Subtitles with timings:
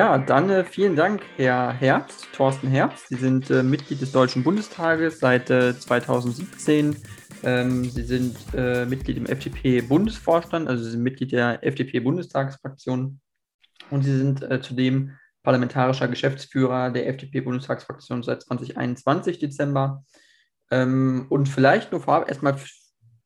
[0.00, 3.08] Ja, dann äh, vielen Dank, Herr Herbst, Thorsten Herbst.
[3.08, 6.96] Sie sind äh, Mitglied des Deutschen Bundestages seit äh, 2017.
[7.42, 13.20] Ähm, Sie sind äh, Mitglied im FDP-Bundesvorstand, also Sie sind Mitglied der FDP-Bundestagsfraktion
[13.90, 20.02] und Sie sind äh, zudem parlamentarischer Geschäftsführer der FDP-Bundestagsfraktion seit 2021 Dezember.
[20.70, 22.56] Ähm, und vielleicht nur vorab erstmal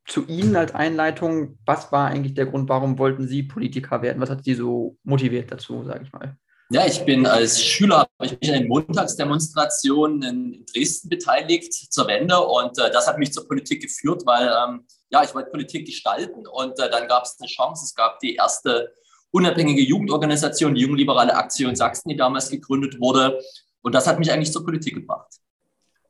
[0.07, 4.21] zu Ihnen als Einleitung, was war eigentlich der Grund, warum wollten Sie Politiker werden?
[4.21, 6.37] Was hat Sie so motiviert dazu, sage ich mal?
[6.71, 12.07] Ja, ich bin als Schüler habe ich mich an den Montagsdemonstrationen in Dresden beteiligt zur
[12.07, 15.87] Wende und äh, das hat mich zur Politik geführt, weil ähm, ja, ich wollte Politik
[15.87, 17.85] gestalten und äh, dann gab es eine Chance.
[17.85, 18.93] Es gab die erste
[19.31, 23.39] unabhängige Jugendorganisation, die Jungliberale Aktion Sachsen, die damals gegründet wurde
[23.83, 25.29] und das hat mich eigentlich zur Politik gebracht.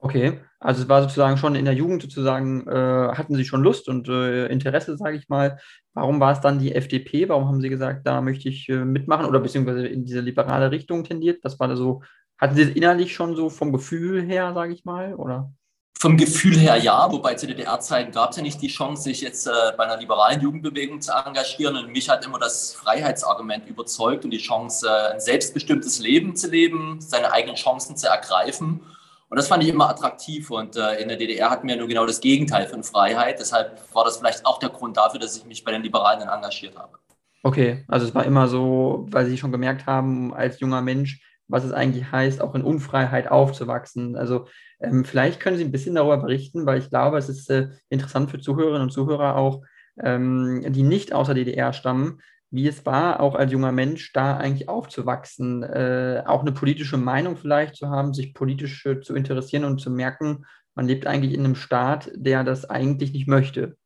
[0.04, 3.88] Okay, also es war sozusagen schon in der Jugend sozusagen, äh, hatten Sie schon Lust
[3.88, 5.58] und äh, Interesse, sage ich mal.
[5.94, 7.30] Warum war es dann die FDP?
[7.30, 11.04] Warum haben Sie gesagt, da möchte ich äh, mitmachen oder beziehungsweise in diese liberale Richtung
[11.04, 11.42] tendiert?
[11.42, 12.02] Was war da so,
[12.36, 15.50] hatten Sie es innerlich schon so vom Gefühl her, sage ich mal, oder?
[15.98, 19.46] Vom Gefühl her ja, wobei zu DDR-Zeiten gab es ja nicht die Chance, sich jetzt
[19.46, 21.78] äh, bei einer liberalen Jugendbewegung zu engagieren.
[21.78, 26.50] Und mich hat immer das Freiheitsargument überzeugt und die Chance, äh, ein selbstbestimmtes Leben zu
[26.50, 28.82] leben, seine eigenen Chancen zu ergreifen.
[29.28, 30.50] Und das fand ich immer attraktiv.
[30.50, 33.38] Und äh, in der DDR hatten wir nur genau das Gegenteil von Freiheit.
[33.40, 36.28] Deshalb war das vielleicht auch der Grund dafür, dass ich mich bei den Liberalen dann
[36.28, 36.98] engagiert habe.
[37.42, 41.64] Okay, also es war immer so, weil Sie schon gemerkt haben, als junger Mensch, was
[41.64, 44.16] es eigentlich heißt, auch in Unfreiheit aufzuwachsen.
[44.16, 44.46] Also
[44.80, 48.30] ähm, vielleicht können Sie ein bisschen darüber berichten, weil ich glaube, es ist äh, interessant
[48.30, 49.62] für Zuhörerinnen und Zuhörer auch,
[50.02, 52.20] ähm, die nicht aus der DDR stammen,
[52.54, 57.36] wie es war, auch als junger Mensch da eigentlich aufzuwachsen, äh, auch eine politische Meinung
[57.36, 61.44] vielleicht zu haben, sich politisch äh, zu interessieren und zu merken, man lebt eigentlich in
[61.44, 63.76] einem Staat, der das eigentlich nicht möchte.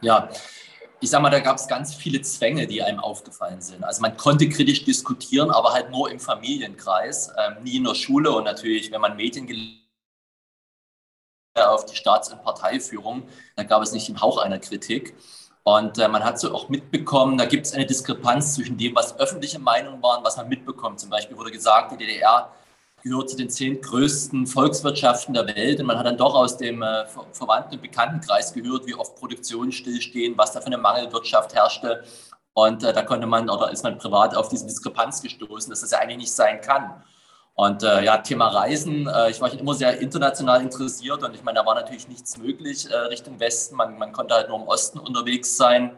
[0.00, 0.30] Ja,
[1.00, 3.84] ich sag mal, da gab es ganz viele Zwänge, die einem aufgefallen sind.
[3.84, 8.30] Also man konnte kritisch diskutieren, aber halt nur im Familienkreis, ähm, nie in der Schule
[8.32, 9.46] und natürlich, wenn man Medien
[11.54, 13.24] auf die Staats- und Parteiführung,
[13.56, 15.14] da gab es nicht den Hauch einer Kritik.
[15.64, 19.18] Und äh, man hat so auch mitbekommen, da gibt es eine Diskrepanz zwischen dem, was
[19.18, 21.00] öffentliche Meinungen waren, was man mitbekommt.
[21.00, 22.50] Zum Beispiel wurde gesagt, die DDR
[23.02, 25.80] gehört zu den zehn größten Volkswirtschaften der Welt.
[25.80, 29.72] Und man hat dann doch aus dem äh, Verwandten- und Bekanntenkreis gehört, wie oft Produktionen
[29.72, 32.04] stillstehen, was da für eine Mangelwirtschaft herrschte.
[32.52, 35.92] Und äh, da konnte man oder ist man privat auf diese Diskrepanz gestoßen, dass das
[35.92, 37.02] ja eigentlich nicht sein kann.
[37.56, 41.60] Und äh, ja, Thema Reisen, äh, ich war immer sehr international interessiert und ich meine,
[41.60, 43.76] da war natürlich nichts möglich äh, Richtung Westen.
[43.76, 45.96] Man, man konnte halt nur im Osten unterwegs sein.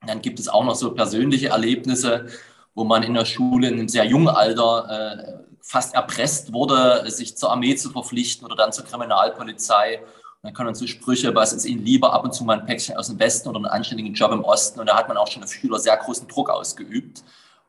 [0.00, 2.26] Und dann gibt es auch noch so persönliche Erlebnisse,
[2.74, 7.36] wo man in der Schule in einem sehr jungen Alter äh, fast erpresst wurde, sich
[7.36, 10.00] zur Armee zu verpflichten oder dann zur Kriminalpolizei.
[10.42, 12.96] Und dann man so Sprüche, was ist Ihnen lieber, ab und zu mal ein Päckchen
[12.96, 14.80] aus dem Westen oder einen anständigen Job im Osten.
[14.80, 17.22] Und da hat man auch schon auf Schüler sehr großen Druck ausgeübt.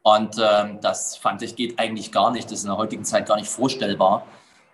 [0.07, 2.45] Und ähm, das fand ich geht eigentlich gar nicht.
[2.45, 4.25] Das ist in der heutigen Zeit gar nicht vorstellbar.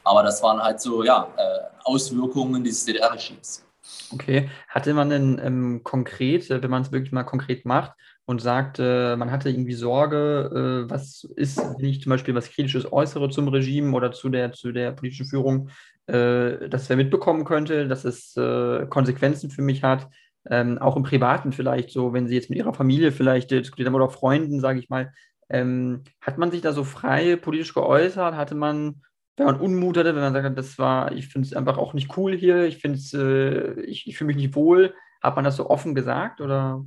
[0.04, 3.66] Aber das waren halt so ja, äh, Auswirkungen dieses DDR-Regimes.
[4.12, 4.52] Okay.
[4.68, 7.94] Hatte man denn ähm, konkret, äh, wenn man es wirklich mal konkret macht
[8.26, 12.52] und sagt, äh, man hatte irgendwie Sorge, äh, was ist, wenn ich zum Beispiel was
[12.52, 15.70] Kritisches äußere zum Regime oder zu der, zu der politischen Führung,
[16.06, 20.08] äh, dass er mitbekommen könnte, dass es äh, Konsequenzen für mich hat,
[20.50, 23.96] ähm, auch im Privaten vielleicht so, wenn Sie jetzt mit Ihrer Familie vielleicht diskutiert haben
[23.96, 25.14] oder Freunden, sage ich mal,
[25.50, 28.36] ähm, hat man sich da so frei politisch geäußert?
[28.36, 29.02] Hatte man,
[29.38, 32.18] wenn man Unmut hatte, wenn man sagt, das war, ich finde es einfach auch nicht
[32.18, 35.56] cool hier, ich finde es, äh, ich, ich fühle mich nicht wohl, hat man das
[35.56, 36.84] so offen gesagt oder?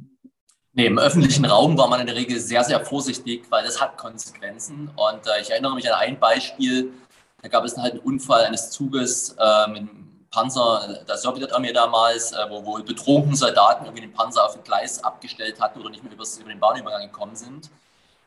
[0.73, 3.97] Nee, im öffentlichen Raum war man in der Regel sehr, sehr vorsichtig, weil das hat
[3.97, 4.91] Konsequenzen.
[4.95, 6.93] Und äh, ich erinnere mich an ein Beispiel,
[7.41, 9.37] da gab es halt einen Unfall eines Zuges
[9.69, 9.89] mit
[10.37, 15.03] Panzer der Sowjetarmee damals, äh, wo wohl betrunken Soldaten irgendwie den Panzer auf dem Gleis
[15.03, 17.71] abgestellt hatten oder nicht mehr über den Bahnübergang gekommen sind.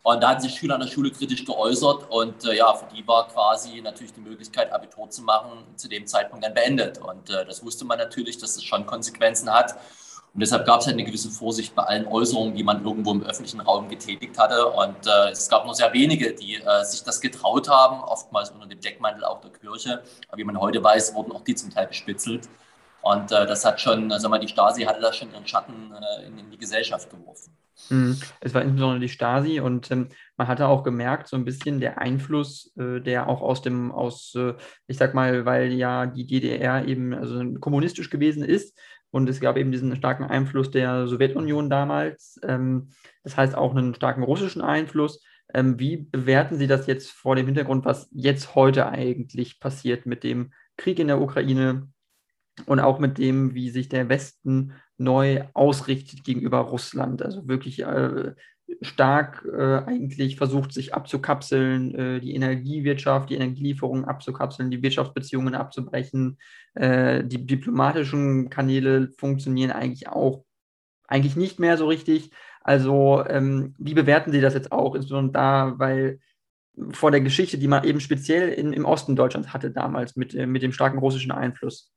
[0.01, 3.07] Und da hatten sich Schüler an der Schule kritisch geäußert und äh, ja, für die
[3.07, 6.97] war quasi natürlich die Möglichkeit, Abitur zu machen, zu dem Zeitpunkt dann beendet.
[6.97, 9.75] Und äh, das wusste man natürlich, dass es schon Konsequenzen hat.
[10.33, 13.23] Und deshalb gab es halt eine gewisse Vorsicht bei allen Äußerungen, die man irgendwo im
[13.23, 14.67] öffentlichen Raum getätigt hatte.
[14.67, 18.67] Und äh, es gab nur sehr wenige, die äh, sich das getraut haben, oftmals unter
[18.67, 20.03] dem Deckmantel auch der Kirche.
[20.27, 22.47] Aber wie man heute weiß, wurden auch die zum Teil bespitzelt.
[23.01, 26.27] Und äh, das hat schon, sag mal, die Stasi hatte da schon ihren Schatten äh,
[26.27, 27.55] in, in, die Gesellschaft geworfen.
[27.89, 28.19] Mhm.
[28.41, 31.97] Es war insbesondere die Stasi und ähm, man hatte auch gemerkt, so ein bisschen der
[31.97, 34.53] Einfluss, äh, der auch aus dem, aus, äh,
[34.87, 38.77] ich sag mal, weil ja die DDR eben also kommunistisch gewesen ist,
[39.11, 42.39] und es gab eben diesen starken Einfluss der Sowjetunion damals.
[42.43, 42.89] Ähm,
[43.23, 45.23] das heißt auch einen starken russischen Einfluss.
[45.53, 50.23] Ähm, wie bewerten Sie das jetzt vor dem Hintergrund, was jetzt heute eigentlich passiert mit
[50.23, 51.89] dem Krieg in der Ukraine
[52.65, 57.23] und auch mit dem, wie sich der Westen neu ausrichtet gegenüber Russland?
[57.23, 58.35] Also wirklich äh,
[58.81, 66.37] stark äh, eigentlich versucht, sich abzukapseln, äh, die Energiewirtschaft, die Energielieferungen abzukapseln, die Wirtschaftsbeziehungen abzubrechen.
[66.75, 70.43] Äh, die diplomatischen Kanäle funktionieren eigentlich auch
[71.07, 72.31] eigentlich nicht mehr so richtig.
[72.61, 76.19] Also ähm, wie bewerten Sie das jetzt auch, insbesondere da, weil
[76.91, 80.45] vor der Geschichte, die man eben speziell in, im Osten Deutschlands hatte damals mit, äh,
[80.45, 81.91] mit dem starken russischen Einfluss?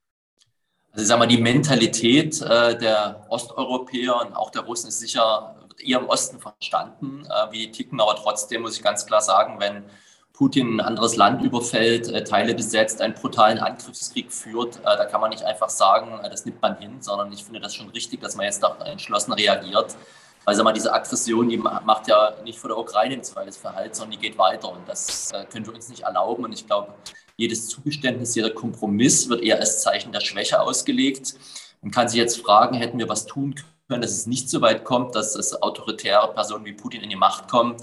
[0.93, 5.57] Also ich sage mal, die Mentalität äh, der Osteuropäer und auch der Russen ist sicher
[5.81, 8.01] eher im Osten verstanden, äh, wie die ticken.
[8.01, 9.85] Aber trotzdem muss ich ganz klar sagen, wenn
[10.33, 15.21] Putin ein anderes Land überfällt, äh, Teile besetzt, einen brutalen Angriffskrieg führt, äh, da kann
[15.21, 18.21] man nicht einfach sagen, äh, das nimmt man hin, sondern ich finde das schon richtig,
[18.21, 19.97] dass man jetzt doch entschlossen reagiert.
[20.45, 23.95] Weil sag mal, diese Aggression, die macht ja nicht vor der Ukraine im Zweifelsfall halt,
[23.95, 24.73] sondern die geht weiter.
[24.73, 26.45] Und das äh, können wir uns nicht erlauben.
[26.45, 26.93] Und ich glaube,
[27.37, 31.35] jedes Zugeständnis, jeder Kompromiss wird eher als Zeichen der Schwäche ausgelegt.
[31.81, 33.55] Man kann sich jetzt fragen, hätten wir was tun
[33.93, 34.03] können?
[34.03, 37.49] dass es nicht so weit kommt, dass es autoritäre Personen wie Putin in die Macht
[37.49, 37.77] kommen.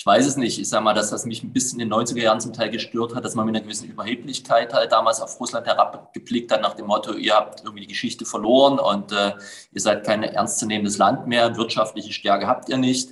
[0.00, 0.58] Ich weiß es nicht.
[0.58, 3.14] Ich sage mal, dass das mich ein bisschen in den 90er Jahren zum Teil gestört
[3.14, 6.86] hat, dass man mit einer gewissen Überheblichkeit halt damals auf Russland herabgeblickt hat, nach dem
[6.86, 9.34] Motto, ihr habt irgendwie die Geschichte verloren und äh,
[9.72, 13.10] ihr seid kein ernstzunehmendes Land mehr, wirtschaftliche Stärke habt ihr nicht.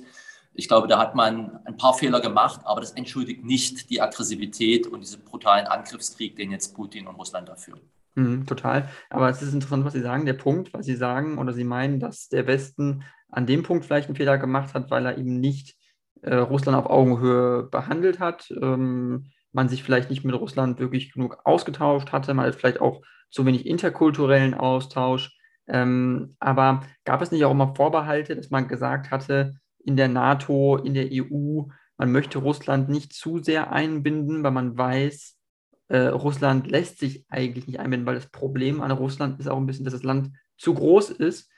[0.55, 4.87] Ich glaube, da hat man ein paar Fehler gemacht, aber das entschuldigt nicht die Aggressivität
[4.87, 7.81] und diesen brutalen Angriffskrieg, den jetzt Putin und Russland da führen.
[8.19, 8.89] Mhm, total.
[9.09, 10.25] Aber es ist interessant, was Sie sagen.
[10.25, 14.07] Der Punkt, was Sie sagen oder Sie meinen, dass der Westen an dem Punkt vielleicht
[14.09, 15.77] einen Fehler gemacht hat, weil er eben nicht
[16.21, 18.51] äh, Russland auf Augenhöhe behandelt hat.
[18.61, 23.01] Ähm, man sich vielleicht nicht mit Russland wirklich genug ausgetauscht hatte, man hat vielleicht auch
[23.31, 25.35] zu wenig interkulturellen Austausch.
[25.67, 30.77] Ähm, aber gab es nicht auch immer Vorbehalte, dass man gesagt hatte, in der NATO,
[30.77, 31.63] in der EU,
[31.97, 35.38] man möchte Russland nicht zu sehr einbinden, weil man weiß,
[35.89, 39.65] äh, Russland lässt sich eigentlich nicht einbinden, weil das Problem an Russland ist auch ein
[39.65, 41.49] bisschen, dass das Land zu groß ist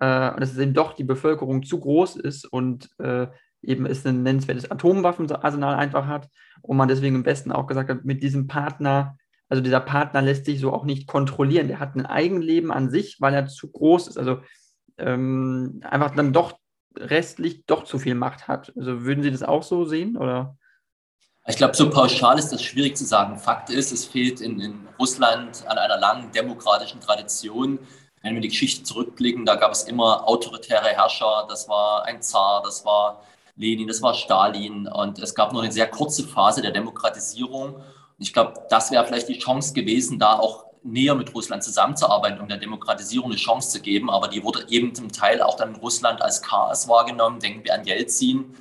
[0.00, 3.28] äh, und dass es eben doch die Bevölkerung zu groß ist und äh,
[3.62, 6.28] eben es ein nennenswertes Atomwaffenarsenal einfach hat
[6.62, 9.16] und man deswegen im Westen auch gesagt hat, mit diesem Partner,
[9.48, 11.68] also dieser Partner lässt sich so auch nicht kontrollieren.
[11.68, 14.18] Der hat ein Eigenleben an sich, weil er zu groß ist.
[14.18, 14.40] Also
[14.98, 16.58] ähm, einfach dann doch
[16.96, 18.72] restlich doch zu viel Macht hat.
[18.76, 20.56] Also würden Sie das auch so sehen oder?
[21.48, 23.38] Ich glaube, so pauschal ist das schwierig zu sagen.
[23.38, 27.78] Fakt ist, es fehlt in, in Russland an einer langen demokratischen Tradition.
[28.22, 31.46] Wenn wir die Geschichte zurückblicken, da gab es immer autoritäre Herrscher.
[31.48, 33.22] Das war ein Zar, das war
[33.54, 34.88] Lenin, das war Stalin.
[34.88, 37.76] Und es gab nur eine sehr kurze Phase der Demokratisierung.
[38.18, 42.48] Ich glaube, das wäre vielleicht die Chance gewesen, da auch näher mit Russland zusammenzuarbeiten, um
[42.48, 44.10] der Demokratisierung eine Chance zu geben.
[44.10, 47.38] Aber die wurde eben zum Teil auch dann in Russland als Chaos wahrgenommen.
[47.38, 48.56] Denken wir an Jelzin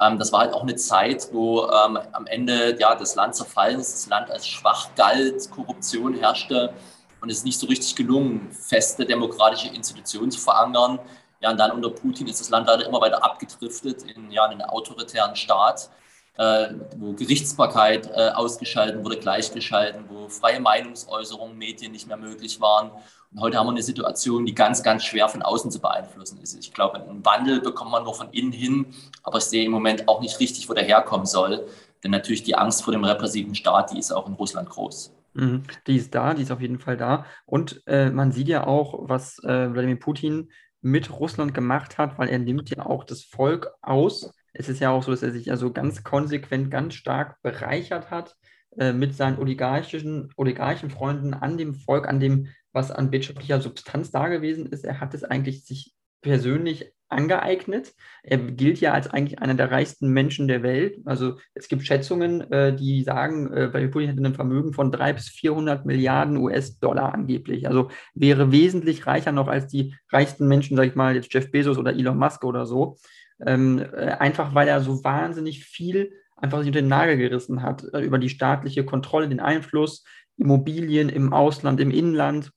[0.00, 3.80] ähm, das war halt auch eine Zeit, wo ähm, am Ende ja, das Land zerfallen
[3.80, 6.72] ist, das Land als schwach galt, Korruption herrschte
[7.20, 10.98] und es ist nicht so richtig gelungen, feste demokratische Institutionen zu verankern.
[11.40, 14.62] Ja, und dann unter Putin ist das Land leider immer weiter abgedriftet in ja, einen
[14.62, 15.90] autoritären Staat,
[16.36, 22.90] äh, wo Gerichtsbarkeit äh, ausgeschalten wurde, gleichgeschalten, wo freie Meinungsäußerungen, Medien nicht mehr möglich waren.
[23.32, 26.58] Und heute haben wir eine Situation, die ganz, ganz schwer von außen zu beeinflussen ist.
[26.58, 28.86] Ich glaube, einen Wandel bekommt man nur von innen hin,
[29.22, 31.64] aber ich sehe im Moment auch nicht richtig, wo der herkommen soll.
[32.02, 35.14] Denn natürlich die Angst vor dem repressiven Staat, die ist auch in Russland groß.
[35.34, 35.62] Mhm.
[35.86, 37.24] Die ist da, die ist auf jeden Fall da.
[37.46, 42.30] Und äh, man sieht ja auch, was äh, Wladimir Putin mit Russland gemacht hat, weil
[42.30, 44.32] er nimmt ja auch das Volk aus.
[44.52, 48.36] Es ist ja auch so, dass er sich also ganz konsequent, ganz stark bereichert hat
[48.76, 54.10] äh, mit seinen oligarchischen, oligarchen Freunden an dem Volk, an dem was an wirtschaftlicher Substanz
[54.10, 54.84] da gewesen ist.
[54.84, 57.92] Er hat es eigentlich sich persönlich angeeignet.
[58.22, 60.98] Er gilt ja als eigentlich einer der reichsten Menschen der Welt.
[61.04, 65.28] Also es gibt Schätzungen, äh, die sagen, äh, Putin hätte ein Vermögen von 300 bis
[65.28, 67.66] 400 Milliarden US-Dollar angeblich.
[67.66, 71.78] Also wäre wesentlich reicher noch als die reichsten Menschen, sage ich mal, jetzt Jeff Bezos
[71.78, 72.96] oder Elon Musk oder so.
[73.44, 77.84] Ähm, äh, einfach weil er so wahnsinnig viel einfach sich unter den Nagel gerissen hat
[77.92, 80.04] äh, über die staatliche Kontrolle, den Einfluss,
[80.36, 82.52] Immobilien im Ausland, im Inland.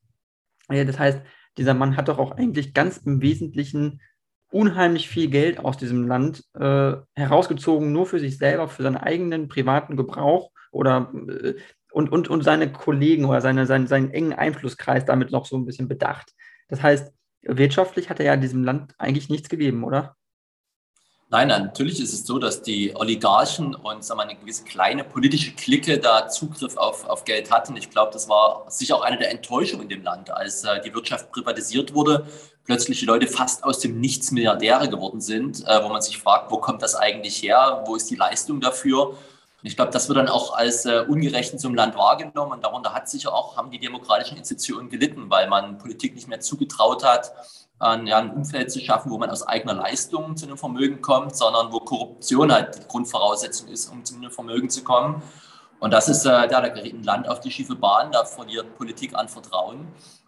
[0.67, 1.21] Das heißt,
[1.57, 4.01] dieser Mann hat doch auch eigentlich ganz im Wesentlichen
[4.51, 9.47] unheimlich viel Geld aus diesem Land äh, herausgezogen, nur für sich selber, für seinen eigenen
[9.47, 11.55] privaten Gebrauch oder äh,
[11.91, 15.65] und, und, und seine Kollegen oder seine, seinen, seinen engen Einflusskreis damit noch so ein
[15.65, 16.33] bisschen bedacht.
[16.67, 20.15] Das heißt, wirtschaftlich hat er ja diesem Land eigentlich nichts gegeben, oder?
[21.33, 25.51] Nein, natürlich ist es so, dass die Oligarchen und sagen wir, eine gewisse kleine politische
[25.53, 27.75] Clique da Zugriff auf, auf Geld hatten.
[27.75, 30.93] Ich glaube, das war sicher auch eine der Enttäuschungen in dem Land, als äh, die
[30.93, 32.27] Wirtschaft privatisiert wurde,
[32.65, 36.51] plötzlich die Leute fast aus dem Nichts Milliardäre geworden sind, äh, wo man sich fragt,
[36.51, 39.07] wo kommt das eigentlich her, wo ist die Leistung dafür?
[39.07, 39.17] Und
[39.63, 43.09] ich glaube, das wird dann auch als äh, ungerecht zum Land wahrgenommen und darunter hat
[43.09, 47.33] sicher auch, haben die demokratischen Institutionen gelitten, weil man Politik nicht mehr zugetraut hat,
[47.79, 51.35] ein, ja, ein Umfeld zu schaffen, wo man aus eigener Leistung zu einem Vermögen kommt,
[51.35, 55.21] sondern wo Korruption halt die Grundvoraussetzung ist, um zu einem Vermögen zu kommen.
[55.79, 58.77] Und das ist, äh, ja, da gerät ein Land auf die schiefe Bahn, da verliert
[58.77, 59.87] Politik an Vertrauen.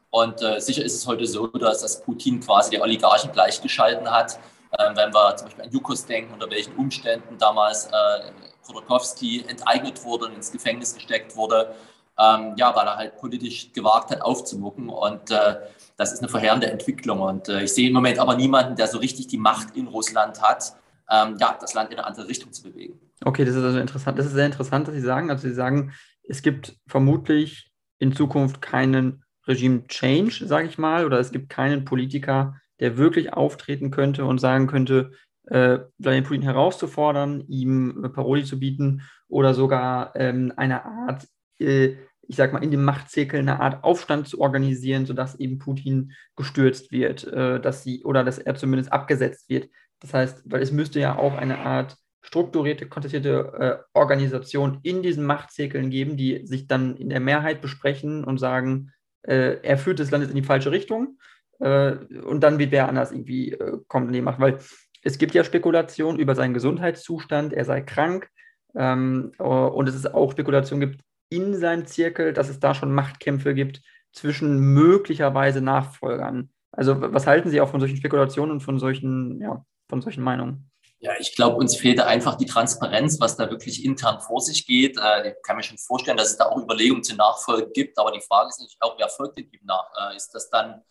[0.10, 4.40] Und äh, sicher ist es heute so, dass das Putin quasi die Oligarchen gleichgeschalten hat.
[4.78, 8.32] Ähm, wenn wir zum Beispiel an Jukos denken, unter welchen Umständen damals äh,
[8.66, 11.76] Khodorkovsky enteignet wurde und ins Gefängnis gesteckt wurde,
[12.18, 14.90] ähm, ja, weil er halt politisch gewagt hat, aufzumucken.
[14.90, 15.58] Und äh,
[15.98, 17.22] das ist eine verheerende Entwicklung.
[17.22, 20.42] Und äh, ich sehe im Moment aber niemanden, der so richtig die Macht in Russland
[20.42, 20.74] hat,
[21.10, 23.00] ähm, ja, das Land in eine andere Richtung zu bewegen.
[23.24, 24.20] Okay, das ist also interessant.
[24.20, 25.30] Das ist sehr interessant, dass Sie sagen.
[25.30, 31.32] Also Sie sagen, es gibt vermutlich in Zukunft keinen Regime-Change, sage ich mal, oder es
[31.32, 35.12] gibt keinen Politiker, der wirklich auftreten könnte und sagen könnte,
[35.46, 41.28] äh, Vladimir Putin herauszufordern, ihm Paroli zu bieten oder sogar ähm, eine Art
[41.60, 41.96] äh,
[42.28, 46.92] ich sag mal, in dem Machtzirkel eine Art Aufstand zu organisieren, sodass eben Putin gestürzt
[46.92, 49.70] wird, äh, dass sie oder dass er zumindest abgesetzt wird.
[50.00, 55.26] Das heißt, weil es müsste ja auch eine Art strukturierte, kontestierte äh, Organisation in diesen
[55.26, 58.92] Machtzirkeln geben, die sich dann in der Mehrheit besprechen und sagen,
[59.22, 61.18] äh, er führt das Land jetzt in die falsche Richtung
[61.60, 64.58] äh, und dann wird wer anders irgendwie äh, kommen in die Macht, weil
[65.04, 68.28] es gibt ja Spekulationen über seinen Gesundheitszustand, er sei krank
[68.76, 73.54] ähm, und es ist auch Spekulation gibt, in seinem Zirkel, dass es da schon Machtkämpfe
[73.54, 76.50] gibt zwischen möglicherweise Nachfolgern.
[76.72, 80.70] Also was halten Sie auch von solchen Spekulationen und von solchen, ja, von solchen Meinungen?
[81.00, 84.98] Ja, ich glaube, uns fehlte einfach die Transparenz, was da wirklich intern vor sich geht.
[84.98, 88.12] Äh, ich kann mir schon vorstellen, dass es da auch Überlegungen zur Nachfolge gibt, aber
[88.12, 89.86] die Frage ist natürlich auch, wer folgt dem nach?
[90.00, 90.82] Äh, ist das dann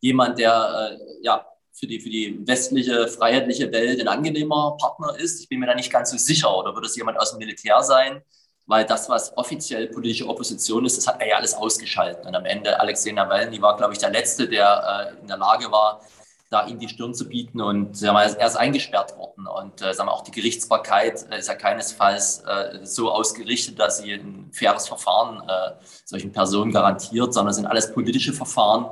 [0.00, 5.40] jemand, der äh, ja, für die, für die westliche, freiheitliche Welt ein angenehmer Partner ist?
[5.40, 6.56] Ich bin mir da nicht ganz so sicher.
[6.56, 8.22] Oder wird es jemand aus dem Militär sein?
[8.68, 12.26] Weil das, was offiziell politische Opposition ist, das hat er ja alles ausgeschaltet.
[12.26, 15.72] Und am Ende Alexei Nawalny war, glaube ich, der Letzte, der äh, in der Lage
[15.72, 16.02] war,
[16.50, 17.62] da ihm die Stirn zu bieten.
[17.62, 19.46] Und wir, er ist eingesperrt worden.
[19.46, 23.98] Und äh, sagen wir, auch die Gerichtsbarkeit äh, ist ja keinesfalls äh, so ausgerichtet, dass
[23.98, 25.72] sie ein faires Verfahren äh,
[26.04, 28.84] solchen Personen garantiert, sondern sind alles politische Verfahren.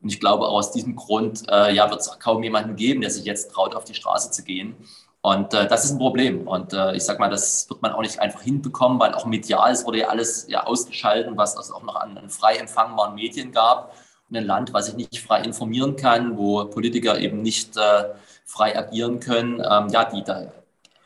[0.00, 3.24] Und ich glaube, aus diesem Grund äh, ja, wird es kaum jemanden geben, der sich
[3.24, 4.76] jetzt traut, auf die Straße zu gehen.
[5.24, 6.46] Und äh, das ist ein Problem.
[6.46, 9.72] Und äh, ich sage mal, das wird man auch nicht einfach hinbekommen, weil auch medial,
[9.72, 13.50] es wurde ja alles ja ausgeschaltet, was es auch noch an, an frei empfangbaren Medien
[13.50, 13.94] gab.
[14.28, 18.04] Und ein Land, was sich nicht frei informieren kann, wo Politiker eben nicht äh,
[18.44, 20.52] frei agieren können, ähm, ja, die, da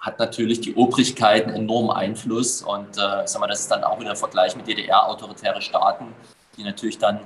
[0.00, 2.62] hat natürlich die Obrigkeit einen enormen Einfluss.
[2.62, 6.12] Und äh, ich sag mal, das ist dann auch wieder ein Vergleich mit DDR-autoritäre Staaten,
[6.56, 7.20] die natürlich dann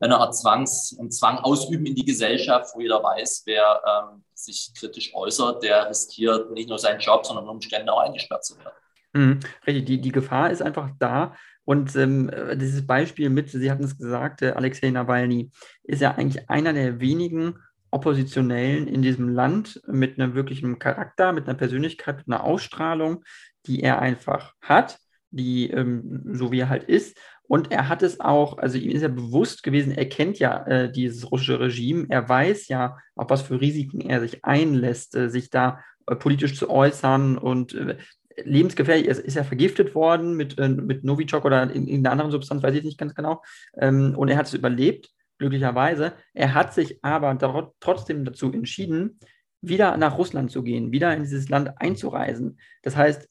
[0.00, 4.72] eine Art Zwangs, einen Zwang ausüben in die Gesellschaft, wo jeder weiß, wer ähm, sich
[4.78, 8.74] kritisch äußert, der riskiert nicht nur seinen Job, sondern Umstände auch eingesperrt zu werden.
[9.12, 11.34] Mhm, richtig, die, die Gefahr ist einfach da.
[11.64, 15.50] Und ähm, dieses Beispiel mit, Sie hatten es gesagt, äh, Alexei Nawalny
[15.82, 17.58] ist ja eigentlich einer der wenigen
[17.90, 23.24] Oppositionellen in diesem Land mit einem wirklichen Charakter, mit einer Persönlichkeit, mit einer Ausstrahlung,
[23.66, 24.98] die er einfach hat,
[25.30, 27.18] die ähm, so wie er halt ist.
[27.48, 30.90] Und er hat es auch, also ihm ist ja bewusst gewesen, er kennt ja äh,
[30.90, 35.50] dieses russische Regime, er weiß ja, auf was für Risiken er sich einlässt, äh, sich
[35.50, 37.96] da äh, politisch zu äußern und äh,
[38.44, 42.30] lebensgefährlich, er ist ja vergiftet worden mit, äh, mit Novichok oder in, in einer anderen
[42.30, 43.42] Substanz, weiß ich nicht ganz genau.
[43.78, 46.14] Ähm, und er hat es überlebt, glücklicherweise.
[46.34, 49.18] Er hat sich aber trotzdem dazu entschieden,
[49.60, 52.58] wieder nach Russland zu gehen, wieder in dieses Land einzureisen.
[52.82, 53.28] Das heißt,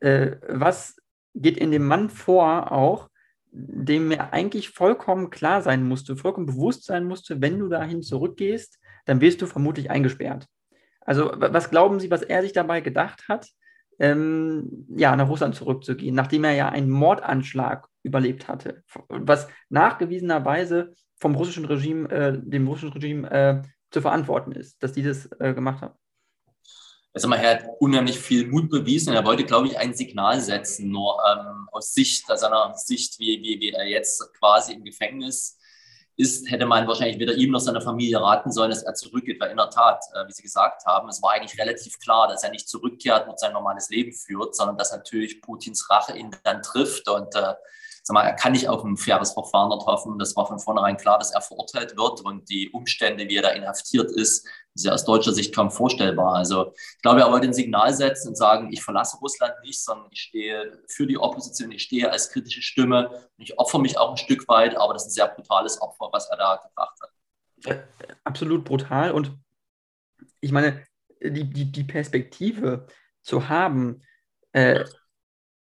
[0.00, 0.96] äh, was
[1.34, 3.08] geht in dem Mann vor auch,
[3.52, 8.78] dem mir eigentlich vollkommen klar sein musste, vollkommen bewusst sein musste, wenn du dahin zurückgehst,
[9.04, 10.46] dann wirst du vermutlich eingesperrt.
[11.00, 13.48] Also was glauben Sie, was er sich dabei gedacht hat,
[13.98, 21.34] ähm, ja, nach Russland zurückzugehen, nachdem er ja einen Mordanschlag überlebt hatte, was nachgewiesenerweise vom
[21.34, 25.82] russischen Regime, äh, dem russischen Regime äh, zu verantworten ist, dass die das äh, gemacht
[25.82, 25.94] haben?
[27.14, 29.12] Also er hat unheimlich viel Mut bewiesen.
[29.12, 33.42] Er wollte, glaube ich, ein Signal setzen, nur ähm, aus Sicht, aus seiner Sicht, wie,
[33.42, 35.58] wie, wie er jetzt quasi im Gefängnis
[36.16, 39.40] ist, hätte man wahrscheinlich weder ihm noch seiner Familie raten sollen, dass er zurückgeht.
[39.40, 42.44] Weil in der Tat, äh, wie Sie gesagt haben, es war eigentlich relativ klar, dass
[42.44, 46.62] er nicht zurückkehrt und sein normales Leben führt, sondern dass natürlich Putins Rache ihn dann
[46.62, 47.08] trifft.
[47.08, 47.54] Und äh,
[48.02, 50.18] sag mal, er kann nicht auf ein faires Verfahren dort hoffen.
[50.18, 53.50] Das war von vornherein klar, dass er verurteilt wird und die Umstände, wie er da
[53.50, 56.34] inhaftiert ist, ist ja aus deutscher Sicht kaum vorstellbar.
[56.34, 60.08] Also ich glaube, er wollte ein Signal setzen und sagen, ich verlasse Russland nicht, sondern
[60.10, 64.10] ich stehe für die Opposition, ich stehe als kritische Stimme und ich opfere mich auch
[64.10, 67.10] ein Stück weit, aber das ist ein sehr brutales Opfer, was er da gebracht hat.
[67.64, 67.82] Äh,
[68.24, 69.32] absolut brutal und
[70.40, 70.82] ich meine,
[71.22, 72.86] die, die, die Perspektive
[73.22, 74.02] zu haben,
[74.52, 74.84] äh,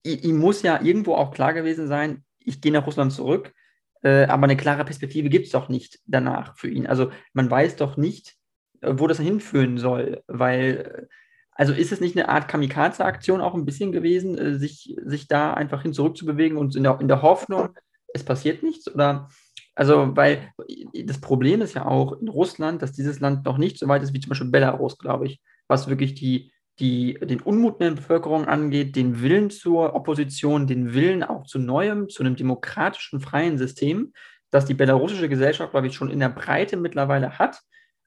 [0.03, 3.53] ihm muss ja irgendwo auch klar gewesen sein, ich gehe nach Russland zurück,
[4.01, 6.87] äh, aber eine klare Perspektive gibt es doch nicht danach für ihn.
[6.87, 8.35] Also man weiß doch nicht,
[8.81, 11.09] äh, wo das hinführen soll, weil,
[11.51, 15.53] also ist es nicht eine Art Kamikaze-Aktion auch ein bisschen gewesen, äh, sich, sich da
[15.53, 17.69] einfach hin zurückzubewegen und in der, in der Hoffnung,
[18.13, 18.93] es passiert nichts?
[18.93, 19.29] Oder,
[19.75, 20.51] also, weil
[20.93, 24.13] das Problem ist ja auch in Russland, dass dieses Land noch nicht so weit ist
[24.13, 28.45] wie zum Beispiel Belarus, glaube ich, was wirklich die die den Unmut in der Bevölkerung
[28.45, 34.13] angeht, den Willen zur Opposition, den Willen auch zu neuem, zu einem demokratischen, freien System,
[34.49, 37.61] das die belarussische Gesellschaft, glaube ich, schon in der Breite mittlerweile hat.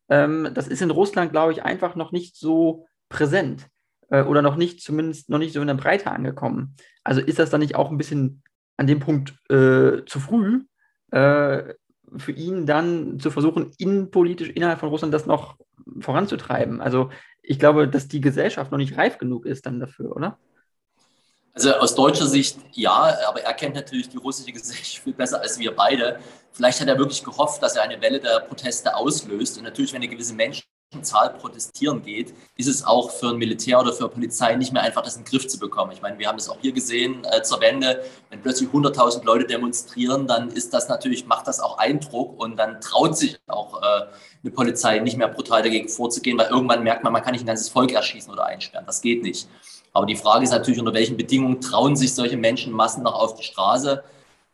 [0.08, 3.68] Ähm, das ist in Russland, glaube ich, einfach noch nicht so präsent
[4.10, 6.74] äh, oder noch nicht, zumindest noch nicht so in der Breite angekommen.
[7.04, 8.42] Also ist das dann nicht auch ein bisschen
[8.76, 10.64] an dem Punkt äh, zu früh,
[11.10, 11.74] äh,
[12.16, 15.56] für ihn dann zu versuchen, innenpolitisch innerhalb von Russland das noch
[16.00, 16.80] voranzutreiben?
[16.80, 17.10] Also
[17.42, 20.38] ich glaube, dass die Gesellschaft noch nicht reif genug ist dann dafür, oder?
[21.54, 25.58] Also aus deutscher Sicht ja, aber er kennt natürlich die russische Gesellschaft viel besser als
[25.58, 26.18] wir beide.
[26.52, 29.58] Vielleicht hat er wirklich gehofft, dass er eine Welle der Proteste auslöst.
[29.58, 30.34] Und natürlich, wenn eine gewisse
[30.92, 35.02] Menschenzahl protestieren geht, ist es auch für ein Militär oder für Polizei nicht mehr einfach,
[35.02, 35.92] das in den Griff zu bekommen.
[35.92, 38.04] Ich meine, wir haben es auch hier gesehen äh, zur Wende.
[38.28, 42.80] Wenn plötzlich 100.000 Leute demonstrieren, dann ist das natürlich, macht das auch Eindruck und dann
[42.80, 44.06] traut sich auch äh,
[44.42, 47.46] eine Polizei nicht mehr brutal dagegen vorzugehen, weil irgendwann merkt man, man kann nicht ein
[47.46, 48.86] ganzes Volk erschießen oder einsperren.
[48.86, 49.48] Das geht nicht.
[49.94, 53.44] Aber die Frage ist natürlich, unter welchen Bedingungen trauen sich solche Menschenmassen noch auf die
[53.44, 54.04] Straße?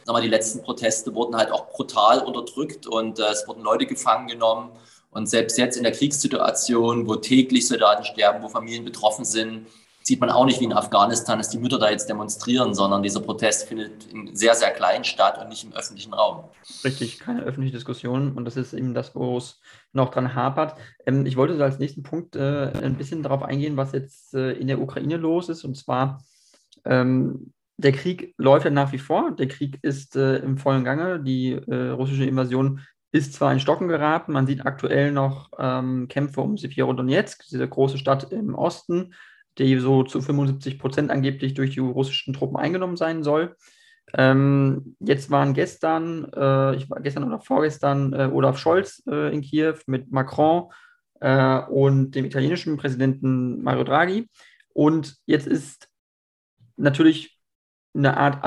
[0.05, 3.87] Sag mal, die letzten Proteste wurden halt auch brutal unterdrückt und äh, es wurden Leute
[3.87, 4.71] gefangen genommen.
[5.11, 9.67] Und selbst jetzt in der Kriegssituation, wo täglich Soldaten sterben, wo Familien betroffen sind,
[10.03, 13.21] sieht man auch nicht wie in Afghanistan, dass die Mütter da jetzt demonstrieren, sondern dieser
[13.21, 16.45] Protest findet in sehr, sehr klein statt und nicht im öffentlichen Raum.
[16.83, 19.61] Richtig, keine öffentliche Diskussion und das ist eben das, wo es
[19.93, 20.79] noch dran hapert.
[21.05, 24.67] Ähm, ich wollte als nächsten Punkt äh, ein bisschen darauf eingehen, was jetzt äh, in
[24.67, 26.25] der Ukraine los ist und zwar
[26.87, 29.33] ähm, der Krieg läuft ja nach wie vor.
[29.33, 31.21] Der Krieg ist äh, im vollen Gange.
[31.21, 36.41] Die äh, russische Invasion ist zwar in Stocken geraten, man sieht aktuell noch ähm, Kämpfe
[36.41, 39.15] um Severodonetsk, diese große Stadt im Osten,
[39.57, 43.57] die so zu 75 Prozent angeblich durch die russischen Truppen eingenommen sein soll.
[44.15, 49.43] Ähm, jetzt waren gestern, äh, ich war gestern oder vorgestern, äh, Olaf Scholz äh, in
[49.43, 50.71] Kiew mit Macron
[51.21, 54.29] äh, und dem italienischen Präsidenten Mario Draghi.
[54.73, 55.89] Und jetzt ist
[56.77, 57.39] natürlich
[57.95, 58.45] eine Art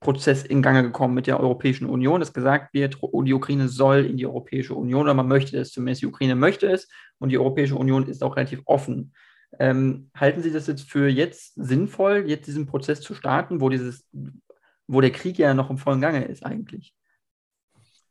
[0.00, 4.16] Assoziierungsprozess in Gange gekommen mit der Europäischen Union, dass gesagt wird, die Ukraine soll in
[4.16, 7.76] die Europäische Union oder man möchte es, zumindest die Ukraine möchte es und die Europäische
[7.76, 9.12] Union ist auch relativ offen
[9.58, 14.06] ähm, halten Sie das jetzt für jetzt sinnvoll, jetzt diesen Prozess zu starten, wo, dieses,
[14.86, 16.94] wo der Krieg ja noch im vollen Gange ist eigentlich?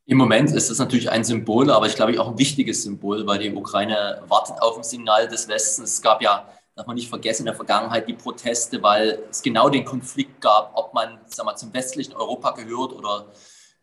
[0.05, 3.39] Im Moment ist es natürlich ein Symbol, aber ich glaube auch ein wichtiges Symbol, weil
[3.39, 5.93] die Ukraine wartet auf ein Signal des Westens.
[5.93, 6.49] Es gab ja,
[6.79, 10.71] darf man nicht vergessen, in der Vergangenheit die Proteste, weil es genau den Konflikt gab,
[10.75, 13.25] ob man sag mal, zum westlichen Europa gehört oder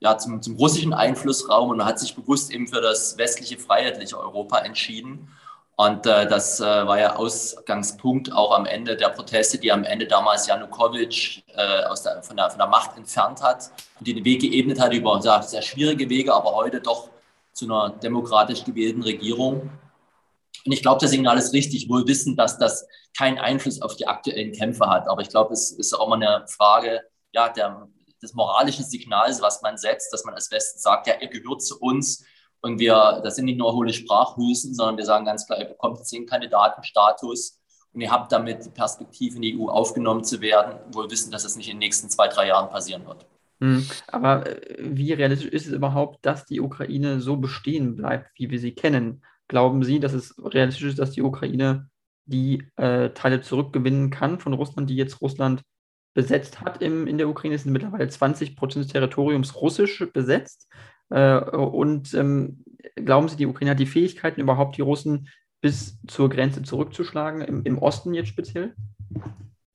[0.01, 1.71] ja, zum, zum russischen Einflussraum.
[1.71, 5.29] Und man hat sich bewusst eben für das westliche, freiheitliche Europa entschieden.
[5.77, 10.07] Und äh, das äh, war ja Ausgangspunkt auch am Ende der Proteste, die am Ende
[10.07, 14.41] damals Janukowitsch äh, aus der, von, der, von der Macht entfernt hat und den Weg
[14.41, 17.11] geebnet hat über sehr, sehr schwierige Wege, aber heute doch
[17.53, 19.69] zu einer demokratisch gewählten Regierung.
[20.67, 24.07] Und ich glaube, das Signal ist richtig, wohl wissen, dass das keinen Einfluss auf die
[24.07, 25.09] aktuellen Kämpfe hat.
[25.09, 27.03] Aber ich glaube, es ist auch mal eine Frage
[27.33, 27.89] ja, der,
[28.23, 31.79] des moralischen Signals, was man setzt, dass man als Westen sagt, ja, ihr gehört zu
[31.79, 32.25] uns
[32.61, 35.99] und wir, das sind nicht nur hohle Sprachhülsen, sondern wir sagen ganz klar, ihr bekommt
[35.99, 37.61] jetzt den Kandidatenstatus
[37.93, 41.45] und ihr habt damit die Perspektive in die EU aufgenommen zu werden, wohl wissen, dass
[41.45, 43.27] das nicht in den nächsten zwei, drei Jahren passieren wird.
[43.61, 48.51] Hm, aber äh, wie realistisch ist es überhaupt, dass die Ukraine so bestehen bleibt, wie
[48.51, 49.23] wir sie kennen?
[49.49, 51.89] Glauben Sie, dass es realistisch ist, dass die Ukraine
[52.25, 55.63] die äh, Teile zurückgewinnen kann von Russland, die jetzt Russland
[56.15, 57.57] besetzt hat im, in der Ukraine?
[57.57, 60.69] Sind mittlerweile 20 Prozent des Territoriums russisch besetzt.
[61.11, 62.65] Äh, und ähm,
[62.97, 65.29] glauben Sie, die Ukraine hat die Fähigkeiten, überhaupt die Russen
[65.61, 68.75] bis zur Grenze zurückzuschlagen, im, im Osten jetzt speziell?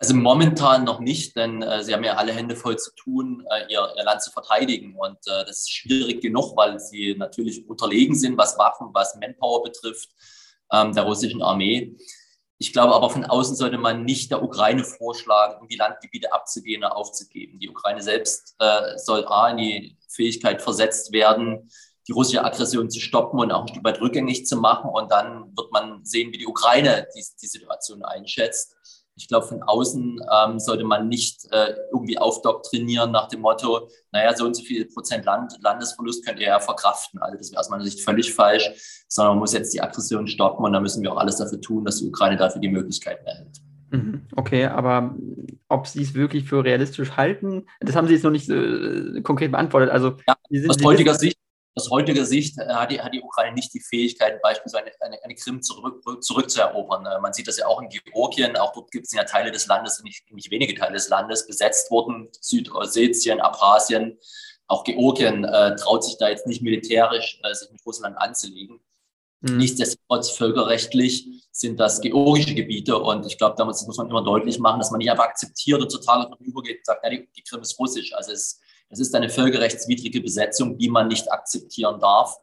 [0.01, 3.71] Also momentan noch nicht, denn äh, sie haben ja alle Hände voll zu tun, äh,
[3.71, 4.95] ihr, ihr, Land zu verteidigen.
[4.97, 9.61] Und äh, das ist schwierig genug, weil sie natürlich unterlegen sind, was Waffen, was Manpower
[9.61, 10.09] betrifft,
[10.73, 11.95] ähm, der russischen Armee.
[12.57, 16.83] Ich glaube aber, von außen sollte man nicht der Ukraine vorschlagen, um die Landgebiete abzugehen
[16.83, 17.59] oder aufzugeben.
[17.59, 21.69] Die Ukraine selbst äh, soll A, in die Fähigkeit versetzt werden,
[22.07, 24.89] die russische Aggression zu stoppen und auch ein Stück weit rückgängig zu machen.
[24.89, 28.75] Und dann wird man sehen, wie die Ukraine die, die Situation einschätzt.
[29.15, 34.35] Ich glaube, von außen ähm, sollte man nicht äh, irgendwie aufdoktrinieren nach dem Motto, naja,
[34.35, 37.21] so und so viel Prozent Land, Landesverlust könnt ihr ja verkraften.
[37.21, 38.69] Also das wäre aus meiner Sicht völlig falsch,
[39.07, 41.85] sondern man muss jetzt die Aggression stoppen und da müssen wir auch alles dafür tun,
[41.85, 43.61] dass die Ukraine dafür die Möglichkeiten erhält.
[43.91, 44.21] Mhm.
[44.35, 45.15] Okay, aber
[45.67, 49.51] ob Sie es wirklich für realistisch halten, das haben Sie jetzt noch nicht äh, konkret
[49.51, 49.89] beantwortet.
[49.89, 50.35] Also, ja,
[50.69, 51.37] aus heutiger Sicht
[51.75, 55.23] aus heutiger Sicht äh, hat die, hat die Ukraine nicht die Fähigkeit, beispielsweise eine, eine,
[55.23, 57.05] eine Krim zurück, zurückzuerobern.
[57.05, 59.67] Äh, man sieht das ja auch in Georgien, auch dort gibt es ja Teile des
[59.67, 64.19] Landes, nicht, nicht wenige Teile des Landes, besetzt wurden, Südossetien, Abkhazien.
[64.67, 68.81] Auch Georgien äh, traut sich da jetzt nicht militärisch, äh, sich mit Russland anzulegen.
[69.41, 69.57] Mhm.
[69.57, 74.79] Nichtsdestotrotz völkerrechtlich sind das georgische Gebiete und ich glaube, damals muss man immer deutlich machen,
[74.79, 77.77] dass man nicht einfach akzeptiert und total übergeht und sagt, ja, die, die Krim ist
[77.79, 78.13] russisch.
[78.13, 78.60] Also es
[78.91, 82.37] es ist eine völkerrechtswidrige Besetzung, die man nicht akzeptieren darf.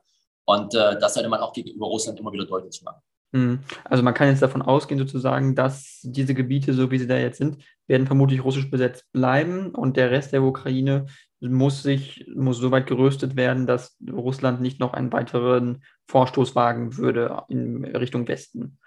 [0.44, 3.02] Und äh, das sollte man auch gegenüber Russland immer wieder deutlich machen.
[3.34, 3.60] Hm.
[3.84, 7.36] Also man kann jetzt davon ausgehen, sozusagen, dass diese Gebiete, so wie sie da jetzt
[7.36, 11.06] sind, werden vermutlich russisch besetzt bleiben und der Rest der Ukraine
[11.40, 16.96] muss sich, muss so weit gerüstet werden, dass Russland nicht noch einen weiteren Vorstoß wagen
[16.96, 18.78] würde in Richtung Westen.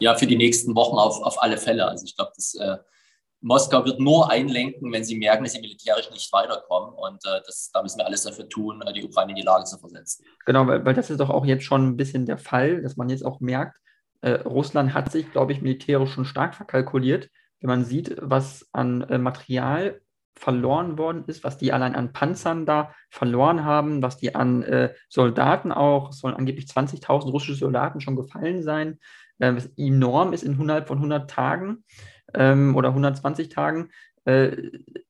[0.00, 1.86] Ja, für die nächsten Wochen auf, auf alle Fälle.
[1.86, 2.78] Also ich glaube, das äh,
[3.44, 6.94] Moskau wird nur einlenken, wenn sie merken, dass sie militärisch nicht weiterkommen.
[6.94, 9.64] Und äh, das, da müssen wir alles dafür tun, äh, die Ukraine in die Lage
[9.64, 10.24] zu versetzen.
[10.46, 13.10] Genau, weil, weil das ist doch auch jetzt schon ein bisschen der Fall, dass man
[13.10, 13.76] jetzt auch merkt,
[14.22, 17.28] äh, Russland hat sich, glaube ich, militärisch schon stark verkalkuliert.
[17.60, 20.00] Wenn man sieht, was an äh, Material
[20.36, 24.94] verloren worden ist, was die allein an Panzern da verloren haben, was die an äh,
[25.10, 28.98] Soldaten auch, es sollen angeblich 20.000 russische Soldaten schon gefallen sein,
[29.38, 31.84] äh, was enorm ist in 100 von 100 Tagen
[32.34, 33.90] ähm, oder 120 Tagen.
[34.24, 34.56] Äh,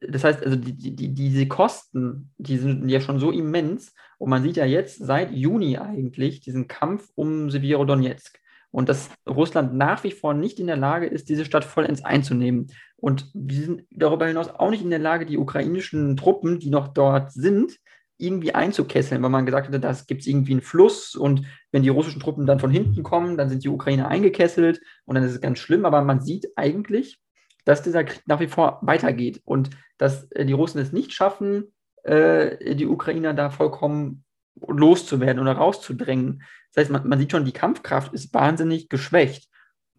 [0.00, 3.94] das heißt, also die, die, diese Kosten, die sind ja schon so immens.
[4.18, 8.38] Und man sieht ja jetzt seit Juni eigentlich diesen Kampf um Severodonetsk.
[8.70, 12.68] Und dass Russland nach wie vor nicht in der Lage ist, diese Stadt vollends einzunehmen.
[12.96, 16.88] Und wir sind darüber hinaus auch nicht in der Lage, die ukrainischen Truppen, die noch
[16.88, 17.78] dort sind,
[18.18, 21.88] irgendwie einzukesseln, weil man gesagt hatte, da gibt es irgendwie einen Fluss und wenn die
[21.88, 25.40] russischen Truppen dann von hinten kommen, dann sind die Ukrainer eingekesselt und dann ist es
[25.40, 27.18] ganz schlimm, aber man sieht eigentlich,
[27.64, 31.72] dass dieser Krieg nach wie vor weitergeht und dass äh, die Russen es nicht schaffen,
[32.04, 34.22] äh, die Ukrainer da vollkommen
[34.54, 36.44] loszuwerden oder rauszudrängen.
[36.72, 39.50] Das heißt, man, man sieht schon, die Kampfkraft ist wahnsinnig geschwächt.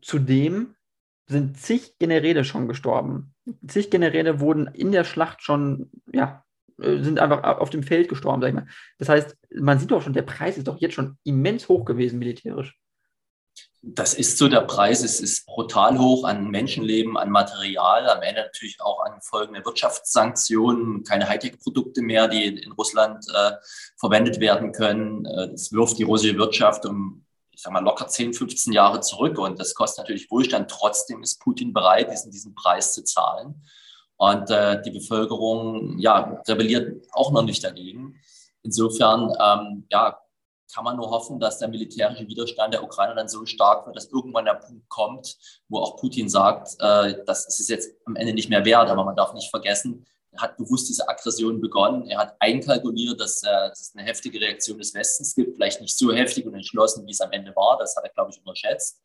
[0.02, 0.76] Zudem
[1.28, 3.34] sind zig Generäle schon gestorben.
[3.68, 6.44] Zig Generäle wurden in der Schlacht schon ja,
[6.78, 8.68] sind einfach auf dem Feld gestorben, sag ich mal.
[8.98, 12.20] Das heißt, man sieht doch schon, der Preis ist doch jetzt schon immens hoch gewesen
[12.20, 12.78] militärisch.
[13.88, 18.42] Das ist so, der Preis ist, ist brutal hoch an Menschenleben, an Material, am Ende
[18.42, 23.52] natürlich auch an folgende Wirtschaftssanktionen, keine Hightech-Produkte mehr, die in Russland äh,
[23.98, 25.26] verwendet werden können.
[25.26, 29.38] Äh, das wirft die russische Wirtschaft um, ich sag mal, locker 10, 15 Jahre zurück
[29.38, 30.72] und das kostet natürlich Wohlstand.
[30.72, 33.62] Trotzdem ist Putin bereit, diesen, diesen Preis zu zahlen.
[34.17, 38.15] Und äh, die Bevölkerung ja, rebelliert auch noch nicht dagegen.
[38.63, 40.17] Insofern ähm, ja,
[40.73, 44.12] kann man nur hoffen, dass der militärische Widerstand der Ukraine dann so stark wird, dass
[44.12, 45.38] irgendwann der Punkt kommt,
[45.69, 48.89] wo auch Putin sagt, äh, das ist es jetzt am Ende nicht mehr wert.
[48.89, 52.08] Aber man darf nicht vergessen, er hat bewusst diese Aggression begonnen.
[52.08, 55.56] Er hat einkalkuliert, dass, äh, dass es eine heftige Reaktion des Westens gibt.
[55.56, 57.78] Vielleicht nicht so heftig und entschlossen, wie es am Ende war.
[57.80, 59.01] Das hat er, glaube ich, unterschätzt.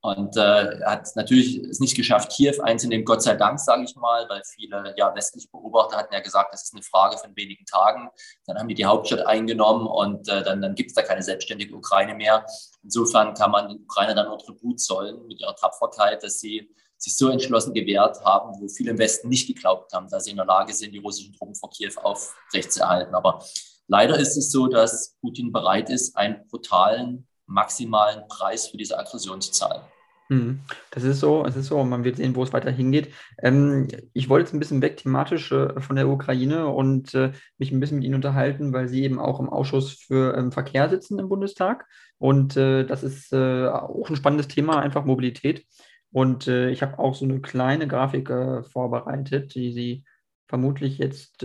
[0.00, 4.28] Und äh, hat natürlich es nicht geschafft, Kiew einzunehmen, Gott sei Dank, sage ich mal,
[4.28, 8.08] weil viele ja, westliche Beobachter hatten ja gesagt, das ist eine Frage von wenigen Tagen.
[8.46, 11.74] Dann haben die die Hauptstadt eingenommen und äh, dann, dann gibt es da keine selbstständige
[11.74, 12.46] Ukraine mehr.
[12.84, 17.16] Insofern kann man den Ukraine dann nur Tribut zollen mit ihrer Tapferkeit, dass sie sich
[17.16, 20.46] so entschlossen gewehrt haben, wo viele im Westen nicht geglaubt haben, dass sie in der
[20.46, 23.14] Lage sind, die russischen Truppen vor Kiew aufrechtzuerhalten.
[23.16, 23.44] Aber
[23.88, 29.40] leider ist es so, dass Putin bereit ist, einen brutalen maximalen Preis für diese Aggression
[29.40, 29.82] zu zahlen.
[30.30, 33.14] Hm, das ist so, es ist so, man wird sehen, wo es weiter hingeht.
[33.38, 37.72] Ähm, ich wollte jetzt ein bisschen weg thematisch äh, von der Ukraine und äh, mich
[37.72, 41.18] ein bisschen mit Ihnen unterhalten, weil Sie eben auch im Ausschuss für ähm, Verkehr sitzen
[41.18, 41.86] im Bundestag.
[42.18, 45.64] Und äh, das ist äh, auch ein spannendes Thema, einfach Mobilität.
[46.12, 50.04] Und äh, ich habe auch so eine kleine Grafik äh, vorbereitet, die Sie
[50.46, 51.44] vermutlich jetzt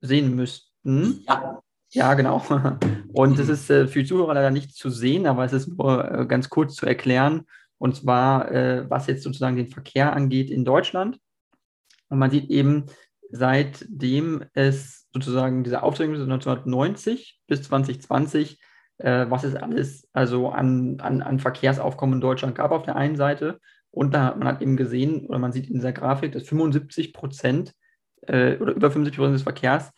[0.00, 1.24] sehen müssten.
[1.28, 1.62] Ja.
[1.94, 2.44] Ja, genau.
[3.12, 6.50] Und es ist für die Zuhörer leider nicht zu sehen, aber es ist nur ganz
[6.50, 7.46] kurz zu erklären
[7.78, 11.18] und zwar äh, was jetzt sozusagen den Verkehr angeht in Deutschland.
[12.08, 12.86] Und man sieht eben,
[13.30, 18.58] seitdem es sozusagen diese Aufzeichnung 1990 bis 2020,
[18.98, 23.16] äh, was es alles also an, an, an Verkehrsaufkommen in Deutschland gab auf der einen
[23.16, 23.60] Seite.
[23.90, 27.74] Und da, man hat eben gesehen, oder man sieht in dieser Grafik, dass 75 Prozent
[28.22, 29.90] äh, oder über 75 Prozent des Verkehrs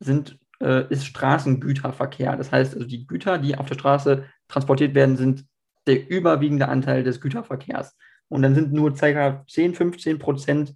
[0.00, 2.36] sind, äh, ist Straßengüterverkehr.
[2.36, 5.44] Das heißt, also die Güter, die auf der Straße transportiert werden, sind
[5.86, 7.96] der überwiegende Anteil des Güterverkehrs.
[8.28, 9.44] Und dann sind nur ca.
[9.46, 10.74] 10, 15 Prozent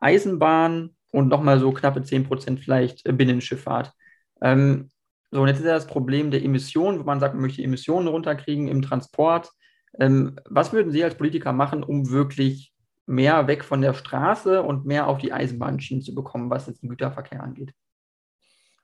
[0.00, 3.92] Eisenbahn und nochmal so knappe 10 Prozent vielleicht äh, Binnenschifffahrt.
[4.40, 4.90] Ähm,
[5.30, 8.08] so, und jetzt ist ja das Problem der Emissionen, wo man sagt, man möchte Emissionen
[8.08, 9.50] runterkriegen im Transport.
[9.98, 12.72] Ähm, was würden Sie als Politiker machen, um wirklich
[13.06, 16.88] mehr weg von der Straße und mehr auf die Eisenbahnschienen zu bekommen, was jetzt den
[16.88, 17.72] Güterverkehr angeht?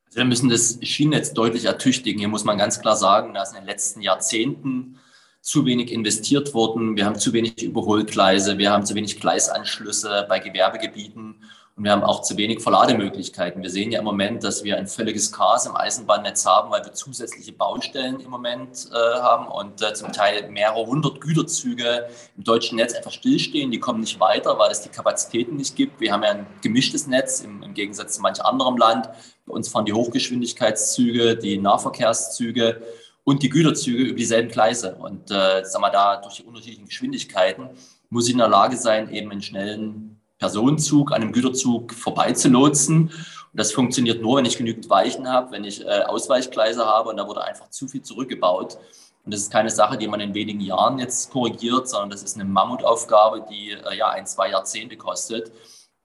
[0.07, 2.19] Also wir müssen das Schienennetz deutlich ertüchtigen.
[2.19, 4.99] Hier muss man ganz klar sagen, dass in den letzten Jahrzehnten
[5.41, 10.41] zu wenig investiert worden, wir haben zu wenig Überholgleise, wir haben zu wenig Gleisanschlüsse bei
[10.41, 11.37] Gewerbegebieten
[11.77, 13.63] und wir haben auch zu wenig Verlademöglichkeiten.
[13.63, 16.95] Wir sehen ja im Moment, dass wir ein völliges Chaos im Eisenbahnnetz haben, weil wir
[16.95, 22.77] zusätzliche Baustellen im Moment äh, haben und äh, zum Teil mehrere hundert Güterzüge im deutschen
[22.77, 23.71] Netz einfach stillstehen.
[23.71, 26.01] Die kommen nicht weiter, weil es die Kapazitäten nicht gibt.
[26.01, 29.11] Wir haben ja ein gemischtes Netz im, im Gegensatz zu manch anderem Land.
[29.47, 32.83] Bei uns fahren die Hochgeschwindigkeitszüge, die Nahverkehrszüge
[33.25, 34.97] und die Güterzüge über dieselben Gleise.
[34.97, 37.71] Und äh, sagen wir da, durch die unterschiedlichen Geschwindigkeiten
[38.11, 43.09] muss ich in der Lage sein, eben einen schnellen Personenzug an einem Güterzug vorbeizulotsen.
[43.09, 43.13] Und
[43.53, 47.27] das funktioniert nur, wenn ich genügend Weichen habe, wenn ich äh, Ausweichgleise habe und da
[47.27, 48.79] wurde einfach zu viel zurückgebaut.
[49.25, 52.37] Und das ist keine Sache, die man in wenigen Jahren jetzt korrigiert, sondern das ist
[52.37, 55.51] eine Mammutaufgabe, die äh, ja ein, zwei Jahrzehnte kostet.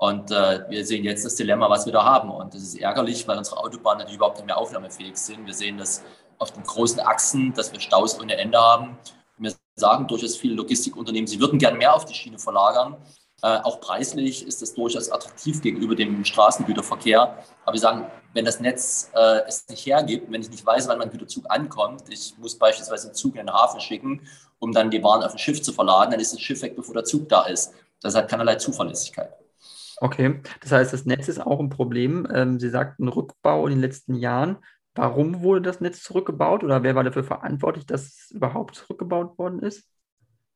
[0.01, 2.31] Und äh, wir sehen jetzt das Dilemma, was wir da haben.
[2.31, 5.45] Und das ist ärgerlich, weil unsere Autobahnen natürlich überhaupt nicht mehr aufnahmefähig sind.
[5.45, 6.03] Wir sehen das
[6.39, 8.97] auf den großen Achsen, dass wir Staus ohne Ende haben.
[9.37, 12.97] Wir sagen durchaus viele Logistikunternehmen, sie würden gern mehr auf die Schiene verlagern.
[13.43, 17.37] Äh, auch preislich ist das durchaus attraktiv gegenüber dem Straßengüterverkehr.
[17.63, 20.97] Aber wir sagen, wenn das Netz äh, es nicht hergibt, wenn ich nicht weiß, wann
[20.97, 25.03] mein Güterzug ankommt, ich muss beispielsweise einen Zug in den Hafen schicken, um dann die
[25.03, 27.43] Waren auf ein Schiff zu verladen, dann ist das Schiff weg, bevor der Zug da
[27.43, 27.71] ist.
[28.01, 29.31] Das hat keinerlei Zuverlässigkeit.
[30.01, 32.27] Okay, das heißt, das Netz ist auch ein Problem.
[32.33, 34.57] Ähm, Sie sagten Rückbau in den letzten Jahren.
[34.95, 39.59] Warum wurde das Netz zurückgebaut oder wer war dafür verantwortlich, dass es überhaupt zurückgebaut worden
[39.59, 39.83] ist?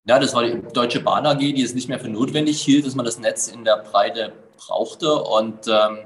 [0.05, 2.95] Ja, das war die Deutsche Bahn AG, die es nicht mehr für notwendig hielt, dass
[2.95, 5.13] man das Netz in der Breite brauchte.
[5.13, 5.99] Und ähm,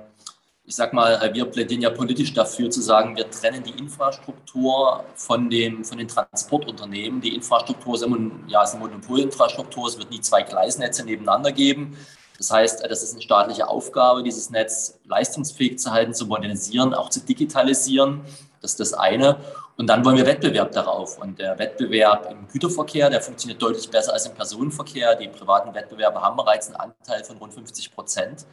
[0.66, 5.50] ich sag mal, wir plädieren ja politisch dafür zu sagen, wir trennen die Infrastruktur von,
[5.50, 7.22] dem, von den Transportunternehmen.
[7.22, 11.96] Die Infrastruktur ist, immer, ja, ist eine Monopolinfrastruktur, es wird nie zwei Gleisnetze nebeneinander geben.
[12.40, 17.10] Das heißt, das ist eine staatliche Aufgabe, dieses Netz leistungsfähig zu halten, zu modernisieren, auch
[17.10, 18.22] zu digitalisieren.
[18.62, 19.36] Das ist das eine.
[19.76, 21.20] Und dann wollen wir Wettbewerb darauf.
[21.20, 25.16] Und der Wettbewerb im Güterverkehr, der funktioniert deutlich besser als im Personenverkehr.
[25.16, 28.46] Die privaten Wettbewerber haben bereits einen Anteil von rund 50 Prozent.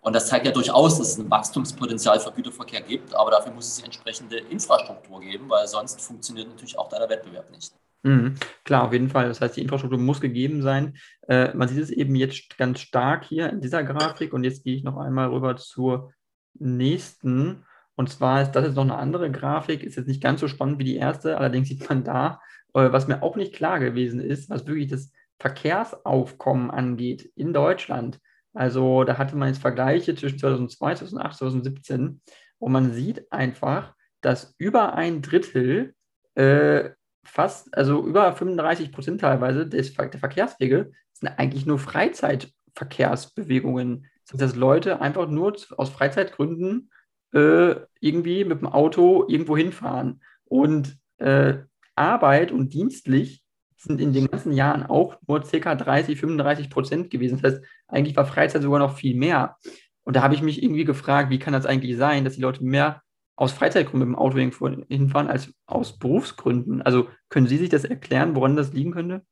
[0.00, 3.12] Und das zeigt ja durchaus, dass es ein Wachstumspotenzial für Güterverkehr gibt.
[3.12, 7.72] Aber dafür muss es entsprechende Infrastruktur geben, weil sonst funktioniert natürlich auch der Wettbewerb nicht.
[8.04, 8.34] Mhm,
[8.64, 9.28] klar, auf jeden Fall.
[9.28, 10.94] Das heißt, die Infrastruktur muss gegeben sein.
[11.28, 14.74] Äh, man sieht es eben jetzt ganz stark hier in dieser Grafik und jetzt gehe
[14.74, 16.12] ich noch einmal rüber zur
[16.54, 17.64] nächsten.
[17.94, 20.78] Und zwar ist das jetzt noch eine andere Grafik, ist jetzt nicht ganz so spannend
[20.78, 22.40] wie die erste, allerdings sieht man da,
[22.74, 28.18] äh, was mir auch nicht klar gewesen ist, was wirklich das Verkehrsaufkommen angeht in Deutschland.
[28.54, 32.20] Also da hatte man jetzt Vergleiche zwischen 2002, 2008, 2017
[32.58, 35.94] und man sieht einfach, dass über ein Drittel
[36.34, 36.90] äh,
[37.24, 44.06] fast, also über 35 Prozent teilweise des, der Verkehrswege sind eigentlich nur Freizeitverkehrsbewegungen.
[44.24, 46.90] Das heißt, dass Leute einfach nur aus Freizeitgründen
[47.32, 50.20] äh, irgendwie mit dem Auto irgendwo hinfahren.
[50.44, 51.58] Und äh,
[51.94, 53.42] Arbeit und dienstlich
[53.76, 55.74] sind in den ganzen Jahren auch nur ca.
[55.74, 57.40] 30, 35 Prozent gewesen.
[57.40, 59.56] Das heißt, eigentlich war Freizeit sogar noch viel mehr.
[60.04, 62.64] Und da habe ich mich irgendwie gefragt, wie kann das eigentlich sein, dass die Leute
[62.64, 63.02] mehr
[63.36, 66.82] aus Freizeitgründen mit dem Auto hinfahren als aus Berufsgründen.
[66.82, 69.24] Also können Sie sich das erklären, woran das liegen könnte?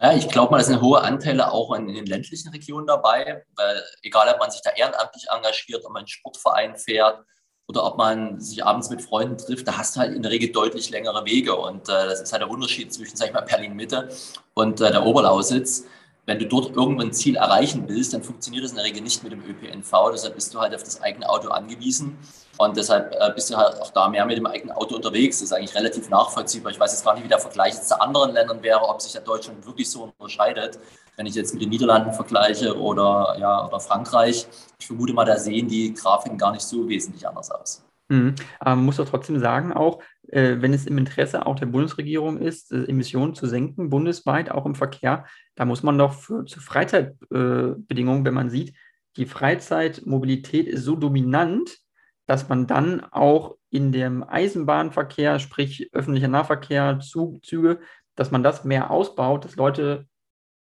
[0.00, 3.44] Ja, ich glaube mal, es sind hohe Anteile auch in, in, den ländlichen Regionen dabei,
[3.56, 7.24] weil egal, ob man sich da ehrenamtlich engagiert, ob man einen Sportverein fährt
[7.66, 10.52] oder ob man sich abends mit Freunden trifft, da hast du halt in der Regel
[10.52, 11.56] deutlich längere Wege.
[11.56, 14.08] Und äh, das ist halt der Unterschied zwischen, sag ich mal, Berlin-Mitte
[14.54, 15.84] und äh, der Oberlausitz.
[16.28, 19.22] Wenn du dort irgendwann ein Ziel erreichen willst, dann funktioniert das in der Regel nicht
[19.22, 20.10] mit dem ÖPNV.
[20.12, 22.18] Deshalb bist du halt auf das eigene Auto angewiesen.
[22.58, 25.38] Und deshalb äh, bist du halt auch da mehr mit dem eigenen Auto unterwegs.
[25.38, 26.70] Das ist eigentlich relativ nachvollziehbar.
[26.70, 29.14] Ich weiß jetzt gar nicht, wie der Vergleich jetzt zu anderen Ländern wäre, ob sich
[29.14, 30.78] ja Deutschland wirklich so unterscheidet.
[31.16, 34.46] Wenn ich jetzt mit den Niederlanden vergleiche oder, ja, oder Frankreich,
[34.78, 37.82] ich vermute mal, da sehen die Grafiken gar nicht so wesentlich anders aus.
[38.08, 38.34] Mhm.
[38.62, 42.84] Man muss doch trotzdem sagen, auch wenn es im Interesse auch der Bundesregierung ist, äh,
[42.84, 48.24] Emissionen zu senken, bundesweit, auch im Verkehr, da muss man doch für, zu Freizeitbedingungen, äh,
[48.24, 48.74] wenn man sieht,
[49.16, 51.78] die Freizeitmobilität ist so dominant,
[52.26, 57.80] dass man dann auch in dem Eisenbahnverkehr, sprich öffentlicher Nahverkehr, Züge,
[58.14, 60.06] dass man das mehr ausbaut, dass Leute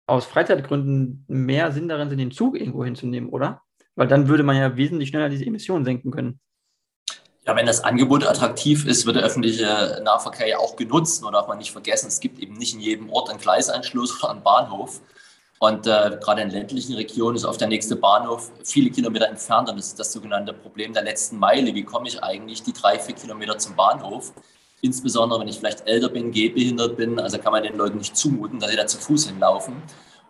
[0.07, 3.62] aus Freizeitgründen mehr Sinn darin sind, den Zug irgendwo hinzunehmen, oder?
[3.96, 6.38] Weil dann würde man ja wesentlich schneller diese Emissionen senken können.
[7.46, 11.22] Ja, wenn das Angebot attraktiv ist, wird der öffentliche Nahverkehr ja auch genutzt.
[11.22, 14.32] Nur darf man nicht vergessen, es gibt eben nicht in jedem Ort einen Gleisanschluss oder
[14.32, 15.00] einen Bahnhof.
[15.61, 19.68] Und äh, gerade in ländlichen Regionen ist oft der nächste Bahnhof viele Kilometer entfernt.
[19.70, 21.72] Und das ist das sogenannte Problem der letzten Meile.
[21.72, 24.32] Wie komme ich eigentlich die drei, vier Kilometer zum Bahnhof?
[24.82, 28.59] Insbesondere, wenn ich vielleicht älter bin, gehbehindert bin, also kann man den Leuten nicht zumuten,
[28.59, 29.82] dass sie da zu Fuß hinlaufen.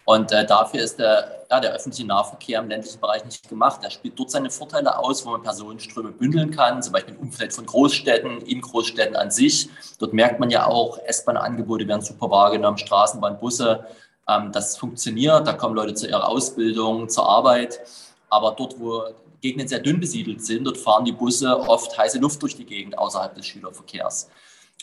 [0.06, 3.80] Und äh, dafür ist der, ja, der öffentliche Nahverkehr im ländlichen Bereich nicht gemacht.
[3.82, 7.52] Er spielt dort seine Vorteile aus, wo man Personenströme bündeln kann, zum Beispiel im Umfeld
[7.52, 9.68] von Großstädten, in Großstädten an sich.
[9.98, 13.84] Dort merkt man ja auch, S-Bahn-Angebote werden super wahrgenommen, Straßenbahn, Busse.
[14.28, 17.80] Ähm, das funktioniert, da kommen Leute zu ihrer Ausbildung, zur Arbeit.
[18.28, 19.02] Aber dort, wo
[19.40, 22.96] Gegenden sehr dünn besiedelt sind, dort fahren die Busse oft heiße Luft durch die Gegend
[22.96, 24.30] außerhalb des Schülerverkehrs,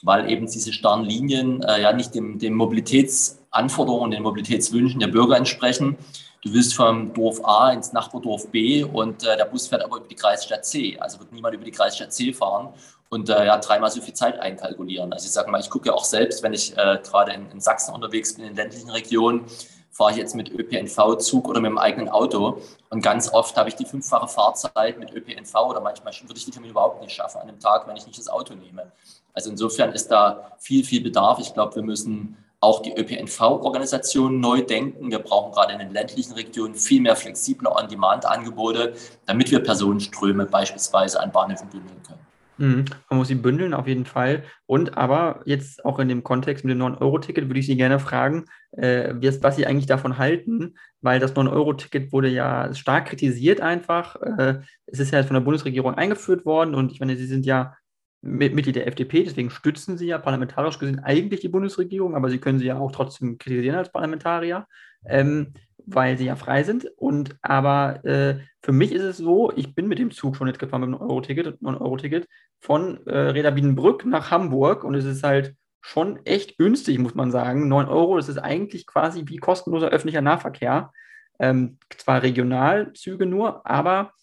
[0.03, 5.37] weil eben diese starren Linien äh, ja nicht dem, dem Mobilitätsanforderungen, den Mobilitätswünschen der Bürger
[5.37, 5.97] entsprechen.
[6.41, 10.07] Du willst vom Dorf A ins Nachbardorf B und äh, der Bus fährt aber über
[10.07, 10.97] die Kreisstadt C.
[10.99, 12.69] Also wird niemand über die Kreisstadt C fahren
[13.09, 15.13] und äh, ja, dreimal so viel Zeit einkalkulieren.
[15.13, 17.61] Also ich sage mal, ich gucke ja auch selbst, wenn ich äh, gerade in, in
[17.61, 19.45] Sachsen unterwegs bin, in ländlichen Regionen,
[19.91, 22.61] fahre ich jetzt mit ÖPNV, Zug oder mit dem eigenen Auto.
[22.89, 26.51] Und ganz oft habe ich die fünffache Fahrzeit mit ÖPNV oder manchmal würde ich die
[26.51, 28.91] Termine überhaupt nicht schaffen an einem Tag, wenn ich nicht das Auto nehme.
[29.33, 31.39] Also insofern ist da viel, viel Bedarf.
[31.39, 35.11] Ich glaube, wir müssen auch die ÖPNV-Organisation neu denken.
[35.11, 38.93] Wir brauchen gerade in den ländlichen Regionen viel mehr flexible On-Demand-Angebote,
[39.25, 42.23] damit wir Personenströme beispielsweise an Bahnhöfen bündeln können.
[42.57, 42.85] Mhm.
[43.09, 44.43] Man muss sie bündeln auf jeden Fall.
[44.65, 48.45] Und aber jetzt auch in dem Kontext mit dem 9-Euro-Ticket würde ich Sie gerne fragen,
[48.71, 54.15] äh, was Sie eigentlich davon halten, weil das 9-Euro-Ticket wurde ja stark kritisiert einfach.
[54.21, 57.75] Äh, es ist ja von der Bundesregierung eingeführt worden und ich meine, Sie sind ja
[58.23, 62.59] Mitglied der FDP, deswegen stützen Sie ja parlamentarisch gesehen eigentlich die Bundesregierung, aber Sie können
[62.59, 64.65] sie ja auch trotzdem kritisieren als Parlamentarier.
[65.05, 65.53] Ähm,
[65.85, 66.85] weil sie ja frei sind.
[66.97, 70.59] Und aber äh, für mich ist es so, ich bin mit dem Zug schon nicht
[70.59, 72.27] gefahren mit einem Euro-Ticket, 9-Euro-Ticket
[72.59, 77.31] von äh, Reda Wiedenbrück nach Hamburg und es ist halt schon echt günstig, muss man
[77.31, 77.67] sagen.
[77.67, 80.91] 9 Euro, das ist eigentlich quasi wie kostenloser öffentlicher Nahverkehr.
[81.39, 84.13] Ähm, zwar Regionalzüge nur, aber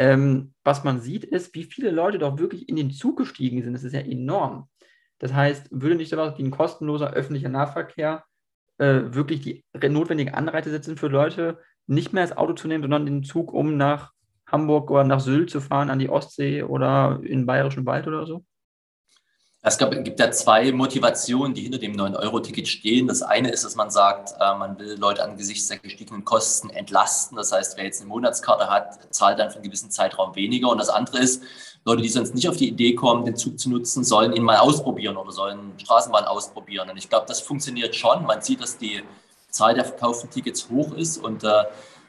[0.00, 3.74] ähm, was man sieht, ist, wie viele Leute doch wirklich in den Zug gestiegen sind.
[3.74, 4.66] Das ist ja enorm.
[5.18, 8.24] Das heißt, würde nicht sowas wie ein kostenloser öffentlicher Nahverkehr
[8.78, 13.04] äh, wirklich die notwendigen Anreize setzen für Leute, nicht mehr das Auto zu nehmen, sondern
[13.04, 14.12] den Zug, um nach
[14.46, 18.24] Hamburg oder nach Sylt zu fahren, an die Ostsee oder in den Bayerischen Wald oder
[18.24, 18.42] so?
[19.62, 23.06] Es gibt ja zwei Motivationen, die hinter dem 9-Euro-Ticket stehen.
[23.06, 27.36] Das eine ist, dass man sagt, äh, man will Leute angesichts der gestiegenen Kosten entlasten.
[27.36, 30.70] Das heißt, wer jetzt eine Monatskarte hat, zahlt dann für einen gewissen Zeitraum weniger.
[30.70, 31.42] Und das andere ist,
[31.84, 34.56] Leute, die sonst nicht auf die Idee kommen, den Zug zu nutzen, sollen ihn mal
[34.56, 36.88] ausprobieren oder sollen Straßenbahn ausprobieren.
[36.88, 38.24] Und ich glaube, das funktioniert schon.
[38.24, 39.02] Man sieht, dass die
[39.50, 41.64] Zahl der verkauften Tickets hoch ist und äh,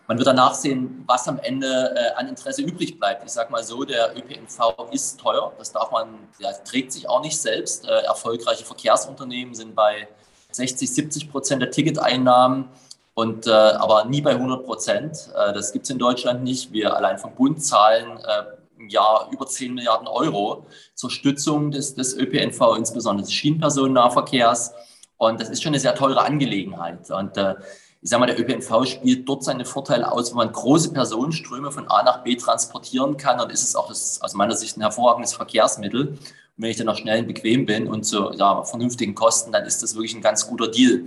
[0.07, 3.23] man wird danach sehen, was am Ende äh, an Interesse übrig bleibt.
[3.25, 5.53] Ich sage mal so, der ÖPNV ist teuer.
[5.57, 7.87] Das darf man, ja, trägt sich auch nicht selbst.
[7.87, 10.07] Äh, erfolgreiche Verkehrsunternehmen sind bei
[10.51, 12.69] 60, 70 Prozent der Ticketeinnahmen
[13.13, 15.29] und äh, aber nie bei 100 Prozent.
[15.35, 16.71] Äh, das gibt es in Deutschland nicht.
[16.71, 18.43] Wir allein vom Bund zahlen äh,
[18.79, 24.73] im Jahr über 10 Milliarden Euro zur Stützung des, des ÖPNV, insbesondere des Schienenpersonennahverkehrs.
[25.17, 27.09] Und das ist schon eine sehr teure Angelegenheit.
[27.11, 27.55] Und äh,
[28.03, 31.87] ich sage mal, der ÖPNV spielt dort seine Vorteile aus, wo man große Personenströme von
[31.87, 33.39] A nach B transportieren kann.
[33.39, 36.07] Und ist es auch das, aus meiner Sicht ein hervorragendes Verkehrsmittel.
[36.07, 36.17] Und
[36.57, 39.83] wenn ich dann auch schnell und bequem bin und zu ja, vernünftigen Kosten, dann ist
[39.83, 41.05] das wirklich ein ganz guter Deal.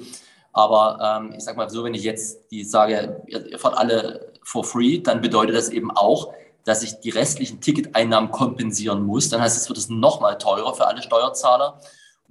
[0.52, 4.32] Aber ähm, ich sage mal so, wenn ich jetzt die sage, ihr, ihr fahrt alle
[4.44, 6.32] for free, dann bedeutet das eben auch,
[6.64, 9.28] dass ich die restlichen Ticketeinnahmen kompensieren muss.
[9.30, 11.80] Dann heißt es, wird es nochmal teurer für alle Steuerzahler.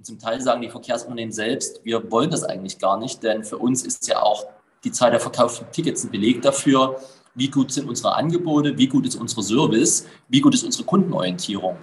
[0.04, 3.56] Und zum Teil sagen die Verkehrsunternehmen selbst, wir wollen das eigentlich gar nicht, denn für
[3.56, 4.44] uns ist ja auch
[4.84, 7.00] die Zahl der verkauften Tickets ein Beleg dafür,
[7.34, 11.78] wie gut sind unsere Angebote, wie gut ist unser Service, wie gut ist unsere Kundenorientierung.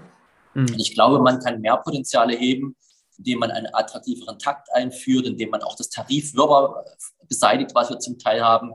[0.53, 0.76] Mhm.
[0.78, 2.76] ich glaube, man kann mehr Potenziale heben,
[3.17, 6.86] indem man einen attraktiveren Takt einführt, indem man auch das Tarifwirrwarr
[7.28, 8.74] beseitigt, was wir zum Teil haben.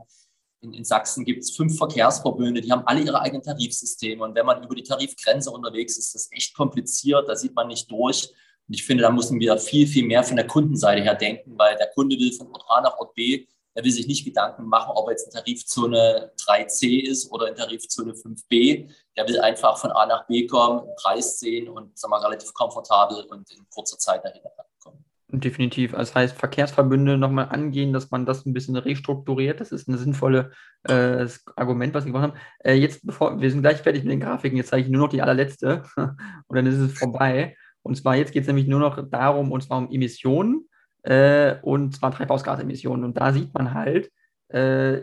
[0.59, 4.25] In, in Sachsen gibt es fünf Verkehrsverbünde, die haben alle ihre eigenen Tarifsysteme.
[4.25, 7.67] Und wenn man über die Tarifgrenze unterwegs ist, ist das echt kompliziert, da sieht man
[7.67, 8.33] nicht durch.
[8.67, 11.75] Und ich finde, da müssen wir viel, viel mehr von der Kundenseite her denken, weil
[11.77, 13.47] der Kunde will von Ort A nach Ort B
[13.77, 17.55] er will sich nicht Gedanken machen, ob er jetzt in Tarifzone 3c ist oder in
[17.55, 18.89] Tarifzone 5b.
[19.15, 22.51] Der will einfach von A nach B kommen, einen Preis sehen und sagen wir, relativ
[22.55, 24.41] komfortabel und in kurzer Zeit dahin
[24.79, 25.05] kommen.
[25.29, 25.91] Definitiv.
[25.91, 29.61] Das heißt, Verkehrsverbünde nochmal angehen, dass man das ein bisschen restrukturiert.
[29.61, 30.45] Das ist ein sinnvolles
[30.85, 32.39] äh, Argument, was Sie gemacht haben.
[32.63, 35.09] Äh, jetzt, bevor wir sind gleich fertig mit den Grafiken, jetzt zeige ich nur noch
[35.09, 37.55] die allerletzte und dann ist es vorbei.
[37.87, 40.67] Und zwar jetzt geht es nämlich nur noch darum, und zwar um Emissionen
[41.03, 43.05] äh, und zwar Treibhausgasemissionen.
[43.05, 44.11] Und da sieht man halt,
[44.49, 44.99] äh,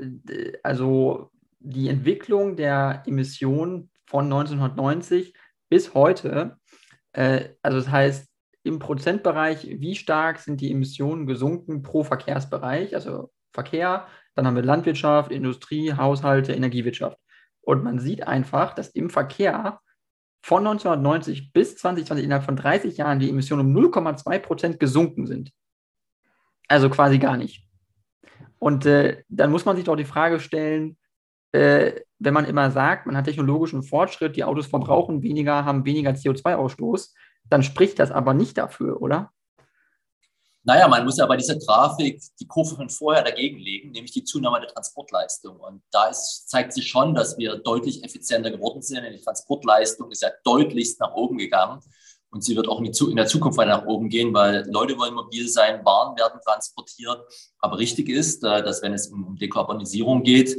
[0.62, 1.30] also
[1.60, 5.34] die Entwicklung der Emissionen von 1990
[5.68, 6.58] bis heute,
[7.12, 8.28] äh, also das heißt
[8.64, 14.62] im Prozentbereich, wie stark sind die Emissionen gesunken pro Verkehrsbereich, also Verkehr, dann haben wir
[14.62, 17.18] Landwirtschaft, Industrie, Haushalte, Energiewirtschaft.
[17.60, 19.80] Und man sieht einfach, dass im Verkehr
[20.44, 25.52] von 1990 bis 2020 innerhalb von 30 Jahren die Emissionen um 0,2 Prozent gesunken sind.
[26.68, 27.66] Also quasi gar nicht.
[28.58, 30.98] Und äh, dann muss man sich doch die Frage stellen,
[31.52, 36.10] äh, wenn man immer sagt, man hat technologischen Fortschritt, die Autos verbrauchen weniger, haben weniger
[36.10, 37.14] CO2-Ausstoß,
[37.48, 39.32] dann spricht das aber nicht dafür, oder?
[40.66, 44.24] Naja, man muss ja bei dieser Grafik die Kurve von vorher dagegen legen, nämlich die
[44.24, 45.56] Zunahme der Transportleistung.
[45.60, 49.04] Und da ist, zeigt sich schon, dass wir deutlich effizienter geworden sind.
[49.04, 51.80] Die Transportleistung ist ja deutlichst nach oben gegangen.
[52.30, 55.46] Und sie wird auch in der Zukunft weiter nach oben gehen, weil Leute wollen mobil
[55.48, 57.20] sein, Waren werden transportiert.
[57.58, 60.56] Aber richtig ist, äh, dass wenn es um Dekarbonisierung geht,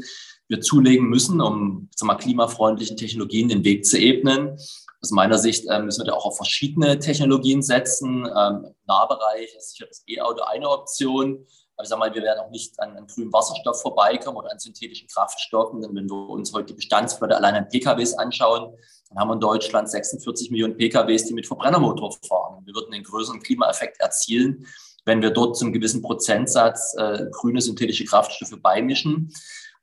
[0.47, 4.57] wir zulegen müssen, um wir, klimafreundlichen Technologien den Weg zu ebnen.
[5.05, 8.25] Aus meiner Sicht äh, müssen wir da auch auf verschiedene Technologien setzen.
[8.25, 11.45] Ähm, Im Nahbereich ist sicher das E-Auto eine Option.
[11.75, 14.57] Aber ich sage mal, wir werden auch nicht an, an grünem Wasserstoff vorbeikommen oder an
[14.57, 15.79] synthetischen Kraftstoffen.
[15.83, 18.75] Denn wenn wir uns heute die Bestandsflotte allein an PKWs anschauen,
[19.09, 22.65] dann haben wir in Deutschland 46 Millionen PKWs, die mit Verbrennermotor fahren.
[22.65, 24.65] Wir würden den größeren Klimaeffekt erzielen,
[25.05, 29.31] wenn wir dort zum gewissen Prozentsatz äh, grüne synthetische Kraftstoffe beimischen,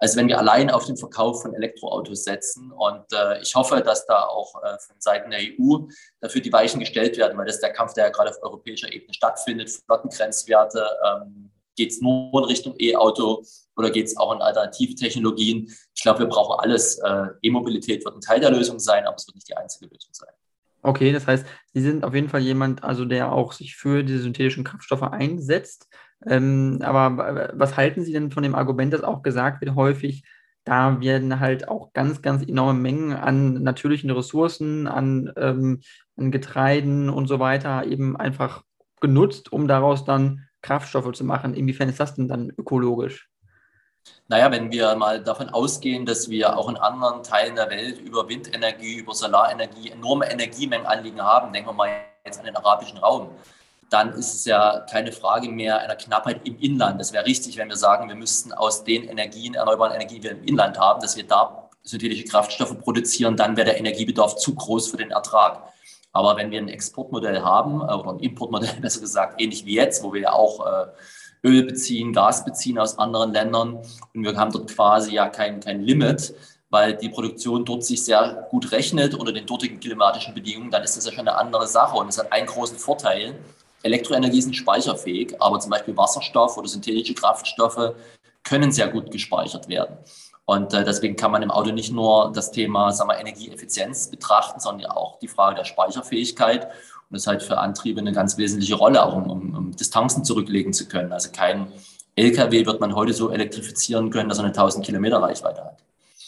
[0.03, 2.73] als wenn wir allein auf den Verkauf von Elektroautos setzen.
[2.73, 5.87] Und äh, ich hoffe, dass da auch äh, von Seiten der EU
[6.21, 8.93] dafür die Weichen gestellt werden, weil das ist der Kampf, der ja gerade auf europäischer
[8.93, 9.71] Ebene stattfindet.
[9.71, 13.45] Flottengrenzwerte, ähm, geht es nur in Richtung E-Auto
[13.77, 15.73] oder geht es auch in Alternativtechnologien?
[15.95, 16.99] Ich glaube, wir brauchen alles.
[16.99, 20.11] Äh, E-Mobilität wird ein Teil der Lösung sein, aber es wird nicht die einzige Lösung
[20.11, 20.31] sein.
[20.83, 24.23] Okay, das heißt, Sie sind auf jeden Fall jemand, also der auch sich für diese
[24.23, 25.87] synthetischen Kraftstoffe einsetzt.
[26.27, 30.25] Ähm, aber was halten Sie denn von dem Argument, das auch gesagt wird häufig,
[30.65, 35.81] da werden halt auch ganz, ganz enorme Mengen an natürlichen Ressourcen, an, ähm,
[36.17, 38.63] an Getreiden und so weiter eben einfach
[39.01, 41.55] genutzt, um daraus dann Kraftstoffe zu machen.
[41.55, 43.29] Inwiefern ist das denn dann ökologisch?
[44.29, 48.29] Naja, wenn wir mal davon ausgehen, dass wir auch in anderen Teilen der Welt über
[48.29, 51.91] Windenergie, über Solarenergie enorme Energiemengen anliegen haben, denken wir mal
[52.25, 53.31] jetzt an den arabischen Raum,
[53.93, 57.01] dann ist es ja keine Frage mehr einer Knappheit im Inland.
[57.01, 60.31] Das wäre richtig, wenn wir sagen, wir müssten aus den Energien, erneuerbaren Energien, die wir
[60.33, 64.91] im Inland haben, dass wir da synthetische Kraftstoffe produzieren, dann wäre der Energiebedarf zu groß
[64.91, 65.63] für den Ertrag.
[66.13, 70.03] Aber wenn wir ein Exportmodell haben, äh, oder ein Importmodell besser gesagt, ähnlich wie jetzt,
[70.03, 70.87] wo wir ja auch äh,
[71.45, 73.83] Öl beziehen, Gas beziehen aus anderen Ländern
[74.15, 76.35] und wir haben dort quasi ja kein, kein Limit,
[76.71, 80.97] weil die Produktion dort sich sehr gut rechnet unter den dortigen klimatischen Bedingungen, dann ist
[80.97, 83.35] das ja schon eine andere Sache und es hat einen großen Vorteil.
[83.83, 87.95] Elektroenergie ist speicherfähig, aber zum Beispiel Wasserstoff oder synthetische Kraftstoffe
[88.45, 89.97] können sehr gut gespeichert werden.
[90.45, 94.61] Und äh, deswegen kann man im Auto nicht nur das Thema sagen wir, Energieeffizienz betrachten,
[94.61, 96.65] sondern auch die Frage der Speicherfähigkeit.
[96.65, 96.73] Und
[97.11, 100.73] das ist halt für Antriebe eine ganz wesentliche Rolle, auch um, um, um Distanzen zurücklegen
[100.73, 101.13] zu können.
[101.13, 101.69] Also kein
[102.17, 105.79] LKW wird man heute so elektrifizieren können, dass er eine 1000 Kilometer Reichweite hat.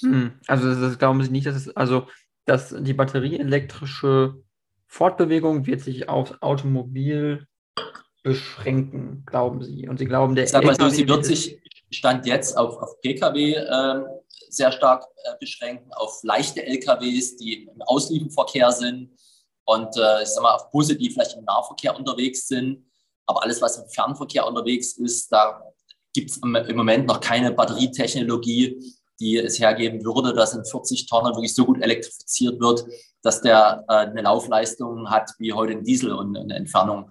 [0.01, 0.33] Hm.
[0.47, 2.07] Also das, das, glauben Sie nicht, dass es, also
[2.47, 4.37] dass die batterieelektrische
[4.95, 7.49] Fortbewegung wird sich aufs Automobil
[8.22, 9.88] beschränken, glauben Sie?
[9.88, 13.55] Und Sie glauben, der Sag mal so, sie wird sich Stand jetzt auf, auf Pkw
[13.55, 14.05] äh,
[14.49, 19.11] sehr stark äh, beschränken, auf leichte LKWs, die im Auslieferverkehr sind
[19.64, 22.86] und äh, ich sag mal auf Busse, die vielleicht im Nahverkehr unterwegs sind.
[23.26, 25.61] Aber alles, was im Fernverkehr unterwegs ist, da
[26.14, 28.80] gibt es im, im Moment noch keine Batterietechnologie,
[29.21, 32.85] die es hergeben würde, dass ein 40 Tonner wirklich so gut elektrifiziert wird,
[33.23, 37.11] dass der äh, eine Laufleistung hat wie heute ein Diesel und eine Entfernung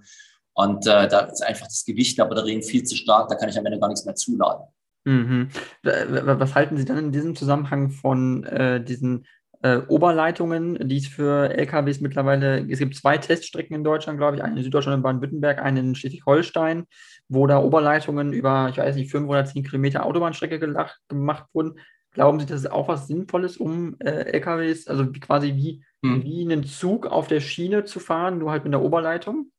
[0.54, 3.58] und äh, da ist einfach das Gewicht der Batterien viel zu stark, da kann ich
[3.58, 4.66] am Ende gar nichts mehr zuladen.
[5.06, 5.50] Mhm.
[5.84, 9.26] Was halten Sie dann in diesem Zusammenhang von äh, diesen
[9.62, 14.44] äh, Oberleitungen, die es für LKWs mittlerweile, es gibt zwei Teststrecken in Deutschland, glaube ich,
[14.44, 16.86] eine in Süddeutschland und Baden-Württemberg, eine in Schleswig-Holstein,
[17.34, 21.80] wo da Oberleitungen über, ich weiß nicht, fünf oder zehn Kilometer Autobahnstrecke gelacht, gemacht wurden.
[22.12, 26.24] Glauben Sie, das ist auch was Sinnvolles, um äh, LKWs, also wie, quasi wie, hm.
[26.24, 29.52] wie einen Zug auf der Schiene zu fahren, nur halt mit der Oberleitung?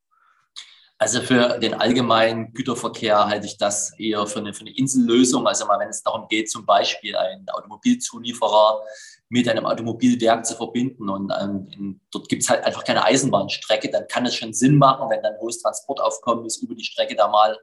[0.97, 5.45] Also für den allgemeinen Güterverkehr halte ich das eher für eine, für eine Insellösung.
[5.45, 8.81] Also mal, wenn es darum geht, zum Beispiel einen Automobilzulieferer
[9.29, 14.07] mit einem Automobilwerk zu verbinden und ähm, dort gibt es halt einfach keine Eisenbahnstrecke, dann
[14.07, 17.57] kann es schon Sinn machen, wenn dann hohes Transportaufkommen ist, über die Strecke da mal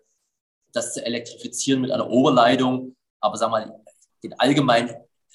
[0.73, 2.97] das zu elektrifizieren mit einer Oberleitung.
[3.21, 3.81] Aber sag mal,
[4.23, 4.91] den allgemeinen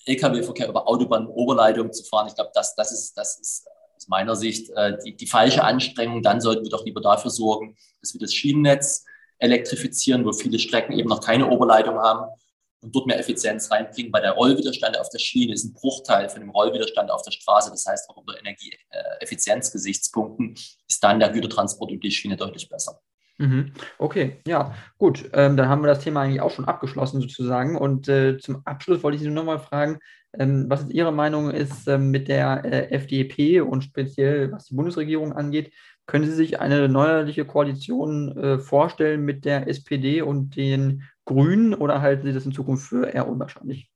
[0.05, 4.69] Lkw-Verkehr über Autobahn-Oberleitung zu fahren, ich glaube, das, das, ist, das ist aus meiner Sicht
[4.71, 6.23] äh, die, die falsche Anstrengung.
[6.23, 9.05] Dann sollten wir doch lieber dafür sorgen, dass wir das Schienennetz
[9.39, 12.31] elektrifizieren, wo viele Strecken eben noch keine Oberleitung haben
[12.87, 16.39] und dort mehr Effizienz reinbringen, weil der Rollwiderstand auf der Schiene ist ein Bruchteil von
[16.39, 17.69] dem Rollwiderstand auf der Straße.
[17.69, 20.55] Das heißt, auch unter Energieeffizienzgesichtspunkten
[20.87, 23.01] ist dann der Gütertransport über die Schiene deutlich besser.
[23.39, 23.73] Mhm.
[23.99, 25.29] Okay, ja, gut.
[25.33, 27.77] Ähm, dann haben wir das Thema eigentlich auch schon abgeschlossen sozusagen.
[27.77, 29.99] Und äh, zum Abschluss wollte ich Sie nur noch mal fragen,
[30.33, 35.33] ähm, was Ihre Meinung ist ähm, mit der äh, FDP und speziell was die Bundesregierung
[35.33, 35.71] angeht.
[36.07, 42.01] Können Sie sich eine neuerliche Koalition äh, vorstellen mit der SPD und den Grünen oder
[42.01, 43.91] halten Sie das in Zukunft für eher unwahrscheinlich?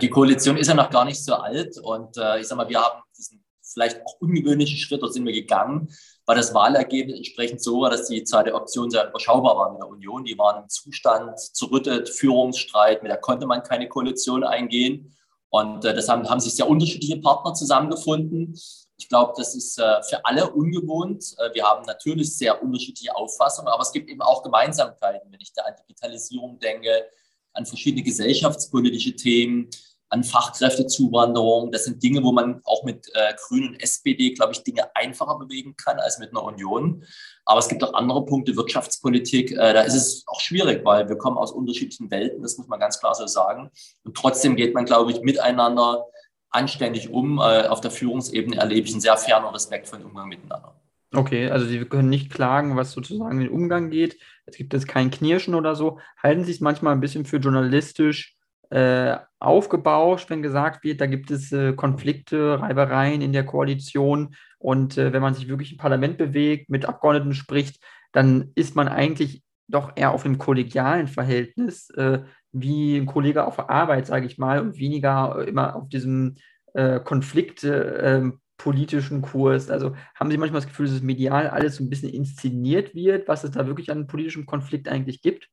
[0.00, 2.78] Die Koalition ist ja noch gar nicht so alt und äh, ich sage mal, wir
[2.78, 3.42] haben diesen
[3.72, 5.88] vielleicht auch ungewöhnlichen Schritt, dort sind wir gegangen,
[6.26, 9.80] weil das Wahlergebnis entsprechend so war, dass die Zahl der Optionen sehr überschaubar war mit
[9.80, 10.24] der Union.
[10.24, 15.14] Die waren im Zustand zerrüttet, Führungsstreit, mit der konnte man keine Koalition eingehen.
[15.50, 18.54] Und äh, das haben, haben sich sehr unterschiedliche Partner zusammengefunden.
[18.98, 21.24] Ich glaube, das ist äh, für alle ungewohnt.
[21.38, 25.52] Äh, wir haben natürlich sehr unterschiedliche Auffassungen, aber es gibt eben auch Gemeinsamkeiten, wenn ich
[25.52, 27.06] da an Digitalisierung denke,
[27.52, 29.70] an verschiedene gesellschaftspolitische Themen,
[30.10, 31.70] an Fachkräftezuwanderung.
[31.70, 35.38] Das sind Dinge, wo man auch mit äh, Grünen und SPD, glaube ich, Dinge einfacher
[35.38, 37.04] bewegen kann als mit einer Union.
[37.44, 39.52] Aber es gibt auch andere Punkte, Wirtschaftspolitik.
[39.52, 42.80] Äh, da ist es auch schwierig, weil wir kommen aus unterschiedlichen Welten, das muss man
[42.80, 43.70] ganz klar so sagen.
[44.02, 46.06] Und trotzdem geht man, glaube ich, miteinander
[46.50, 47.38] anständig um.
[47.38, 50.74] Äh, auf der Führungsebene erlebe ich einen sehr fairen und respektvollen Umgang miteinander.
[51.14, 54.18] Okay, also Sie können nicht klagen, was sozusagen den Umgang geht.
[54.44, 55.98] Es gibt jetzt kein Knirschen oder so.
[56.22, 58.36] Halten Sie es manchmal ein bisschen für journalistisch
[58.70, 64.34] äh, aufgebauscht, wenn gesagt wird, da gibt es äh, Konflikte, Reibereien in der Koalition.
[64.58, 67.82] Und äh, wenn man sich wirklich im Parlament bewegt, mit Abgeordneten spricht,
[68.12, 72.20] dann ist man eigentlich doch eher auf einem kollegialen Verhältnis, äh,
[72.52, 76.36] wie ein Kollege auf Arbeit, sage ich mal, und weniger immer auf diesem
[76.74, 79.70] äh, Konflikt ähm, politischen Kurs.
[79.70, 83.28] Also haben Sie manchmal das Gefühl, dass es medial alles so ein bisschen inszeniert wird,
[83.28, 85.48] was es da wirklich an politischem Konflikt eigentlich gibt?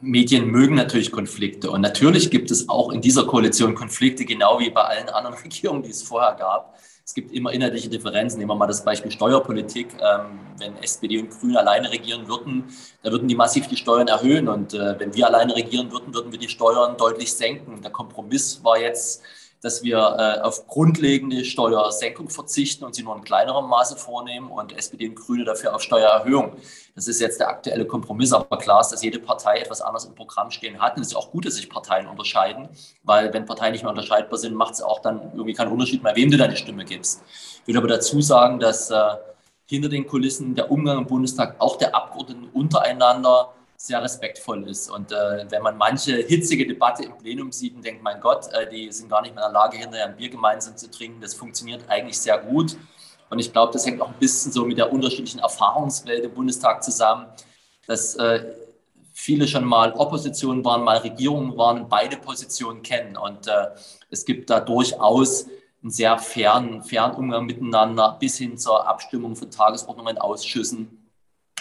[0.00, 4.70] Medien mögen natürlich Konflikte und natürlich gibt es auch in dieser Koalition Konflikte, genau wie
[4.70, 6.76] bei allen anderen Regierungen, die es vorher gab.
[7.08, 8.40] Es gibt immer inhaltliche Differenzen.
[8.40, 9.94] Nehmen wir mal das Beispiel Steuerpolitik.
[10.00, 12.64] Ähm, wenn SPD und Grüne alleine regieren würden,
[13.04, 14.48] da würden die massiv die Steuern erhöhen.
[14.48, 17.80] Und äh, wenn wir alleine regieren würden, würden wir die Steuern deutlich senken.
[17.80, 19.22] Der Kompromiss war jetzt,
[19.66, 24.72] dass wir äh, auf grundlegende Steuersenkung verzichten und sie nur in kleinerem Maße vornehmen und
[24.72, 26.52] SPD und Grüne dafür auf Steuererhöhung.
[26.94, 30.14] Das ist jetzt der aktuelle Kompromiss, aber klar ist, dass jede Partei etwas anderes im
[30.14, 30.96] Programm stehen hat.
[30.96, 32.68] Und es ist auch gut, dass sich Parteien unterscheiden,
[33.02, 36.14] weil wenn Parteien nicht mehr unterscheidbar sind, macht es auch dann irgendwie keinen Unterschied mehr,
[36.14, 37.24] wem du deine Stimme gibst.
[37.62, 38.96] Ich will aber dazu sagen, dass äh,
[39.68, 44.90] hinter den Kulissen der Umgang im Bundestag auch der Abgeordneten untereinander sehr respektvoll ist.
[44.90, 48.68] Und äh, wenn man manche hitzige Debatte im Plenum sieht und denkt, mein Gott, äh,
[48.68, 51.34] die sind gar nicht mehr in der Lage, hinterher ein Bier gemeinsam zu trinken, das
[51.34, 52.76] funktioniert eigentlich sehr gut.
[53.28, 56.82] Und ich glaube, das hängt auch ein bisschen so mit der unterschiedlichen Erfahrungswelt im Bundestag
[56.82, 57.26] zusammen,
[57.86, 58.54] dass äh,
[59.12, 63.16] viele schon mal Opposition waren, mal Regierungen waren, beide Positionen kennen.
[63.16, 63.68] Und äh,
[64.10, 65.46] es gibt da durchaus
[65.82, 71.05] einen sehr fairen, fairen Umgang miteinander bis hin zur Abstimmung von Tagesordnungen in Ausschüssen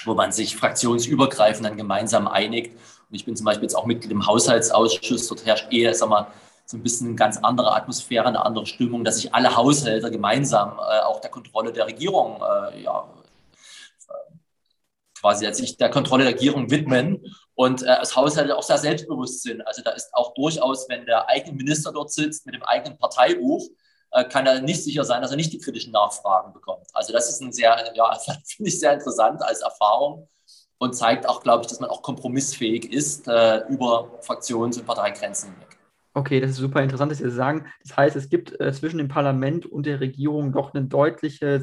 [0.06, 2.74] wo man sich fraktionsübergreifend dann gemeinsam einigt.
[3.10, 5.28] Und ich bin zum Beispiel jetzt auch Mitglied im Haushaltsausschuss.
[5.28, 6.28] Dort herrscht eher, sag mal,
[6.66, 10.80] so ein bisschen eine ganz andere Atmosphäre, eine andere Stimmung, dass sich alle Haushalte gemeinsam
[10.80, 13.08] äh, auch der Kontrolle der Regierung, äh, ja,
[15.26, 19.66] quasi sich der Kontrolle der Regierung widmen und äh, als Haushalte auch sehr selbstbewusst sind.
[19.66, 23.64] Also da ist auch durchaus, wenn der eigene Minister dort sitzt mit dem eigenen Parteibuch,
[23.64, 23.85] äh,
[24.24, 26.86] kann er nicht sicher sein, dass er nicht die kritischen Nachfragen bekommt.
[26.94, 30.30] Also das ist ein sehr, ja, finde ich sehr interessant als Erfahrung
[30.78, 35.52] und zeigt auch, glaube ich, dass man auch kompromissfähig ist äh, über Fraktions- und Parteigrenzen
[35.52, 35.78] hinweg.
[36.14, 37.66] Okay, das ist super interessant, dass Sie das sagen.
[37.84, 41.62] Das heißt, es gibt äh, zwischen dem Parlament und der Regierung doch eine deutliche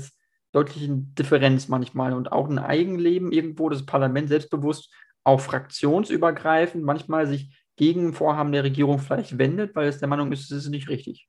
[0.53, 4.93] Differenz manchmal und auch ein Eigenleben irgendwo, das Parlament selbstbewusst
[5.25, 10.51] auch fraktionsübergreifend manchmal sich gegen Vorhaben der Regierung vielleicht wendet, weil es der Meinung ist,
[10.51, 11.29] es ist nicht richtig.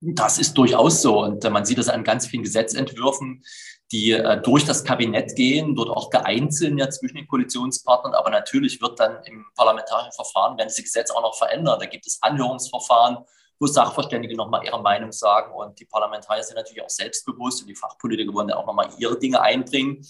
[0.00, 1.22] Das ist durchaus so.
[1.24, 3.42] Und äh, man sieht das an ganz vielen Gesetzentwürfen,
[3.90, 8.14] die äh, durch das Kabinett gehen, dort auch geeint ja zwischen den Koalitionspartnern.
[8.14, 11.82] Aber natürlich wird dann im parlamentarischen Verfahren, werden diese Gesetze auch noch verändert.
[11.82, 13.18] Da gibt es Anhörungsverfahren,
[13.58, 15.52] wo Sachverständige nochmal ihre Meinung sagen.
[15.52, 19.18] Und die Parlamentarier sind natürlich auch selbstbewusst und die Fachpolitiker wollen ja auch nochmal ihre
[19.18, 20.06] Dinge einbringen.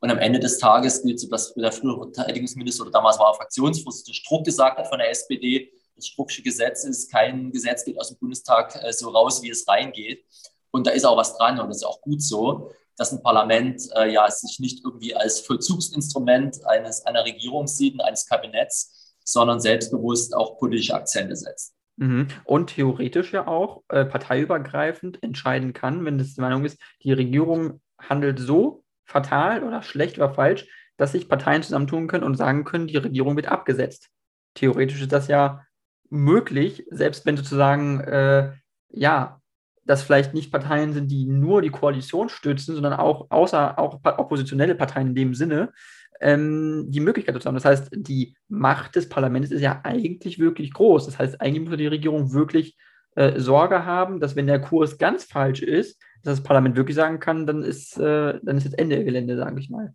[0.00, 3.34] Und am Ende des Tages gilt so, was der frühere Verteidigungsminister oder damals war er
[3.34, 8.08] Fraktionsvorsitzender Struck gesagt hat von der SPD, das Strucksche Gesetz ist, kein Gesetz geht aus
[8.08, 10.24] dem Bundestag äh, so raus, wie es reingeht.
[10.70, 13.82] Und da ist auch was dran und das ist auch gut so, dass ein Parlament
[13.96, 20.34] äh, ja sich nicht irgendwie als Vollzugsinstrument eines, einer Regierung sieht, eines Kabinetts, sondern selbstbewusst
[20.34, 21.74] auch politische Akzente setzt.
[21.96, 22.28] Mhm.
[22.44, 27.80] Und theoretisch ja auch äh, parteiübergreifend entscheiden kann, wenn es die Meinung ist, die Regierung
[27.98, 30.66] handelt so fatal oder schlecht oder falsch,
[30.96, 34.08] dass sich Parteien zusammentun können und sagen können, die Regierung wird abgesetzt.
[34.54, 35.65] Theoretisch ist das ja
[36.10, 38.52] möglich, selbst wenn sozusagen, äh,
[38.90, 39.40] ja,
[39.84, 44.74] das vielleicht nicht Parteien sind, die nur die Koalition stützen, sondern auch außer auch oppositionelle
[44.74, 45.72] Parteien in dem Sinne,
[46.20, 47.54] ähm, die Möglichkeit dazu haben.
[47.54, 51.06] Das heißt, die Macht des Parlaments ist ja eigentlich wirklich groß.
[51.06, 52.76] Das heißt, eigentlich muss die Regierung wirklich
[53.14, 57.20] äh, Sorge haben, dass wenn der Kurs ganz falsch ist, dass das Parlament wirklich sagen
[57.20, 59.94] kann, dann ist, äh, dann ist jetzt Ende Gelände, sage ich mal.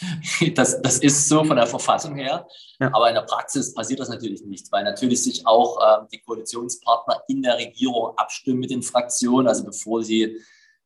[0.54, 2.46] Das, das ist so von der Verfassung her,
[2.80, 2.90] ja.
[2.92, 7.22] aber in der Praxis passiert das natürlich nicht, weil natürlich sich auch äh, die Koalitionspartner
[7.28, 9.48] in der Regierung abstimmen mit den Fraktionen.
[9.48, 10.36] Also bevor sie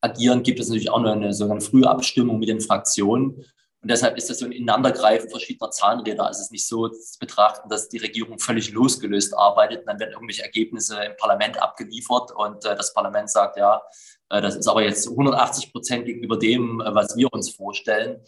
[0.01, 3.45] agieren, gibt es natürlich auch noch eine sogenannte Frühabstimmung mit den Fraktionen.
[3.83, 6.27] Und deshalb ist das so ein Ineinandergreifen verschiedener Zahnräder.
[6.27, 9.99] Also es ist nicht so zu betrachten, dass die Regierung völlig losgelöst arbeitet und dann
[9.99, 13.83] werden irgendwelche Ergebnisse im Parlament abgeliefert und äh, das Parlament sagt, ja,
[14.31, 18.21] äh, das ist aber jetzt 180 Prozent gegenüber dem, äh, was wir uns vorstellen.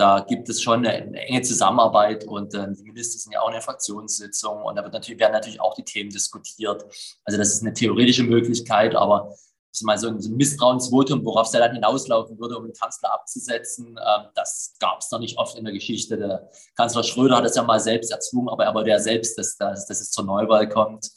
[0.00, 3.52] Da gibt es schon eine, enge Zusammenarbeit und äh, die Minister sind ja auch in
[3.52, 6.86] der Fraktionssitzung und da wird natürlich, werden natürlich auch die Themen diskutiert.
[7.26, 9.34] Also das ist eine theoretische Möglichkeit, aber
[9.70, 13.88] ist mal so ein, Misstrauensvotum, worauf es dann hinauslaufen würde, um den Kanzler abzusetzen.
[13.88, 16.16] Ähm, das gab es noch nicht oft in der Geschichte.
[16.16, 19.58] Der Kanzler Schröder hat es ja mal selbst erzwungen, aber er war der selbst, dass,
[19.58, 21.10] dass, dass es zur Neuwahl kommt.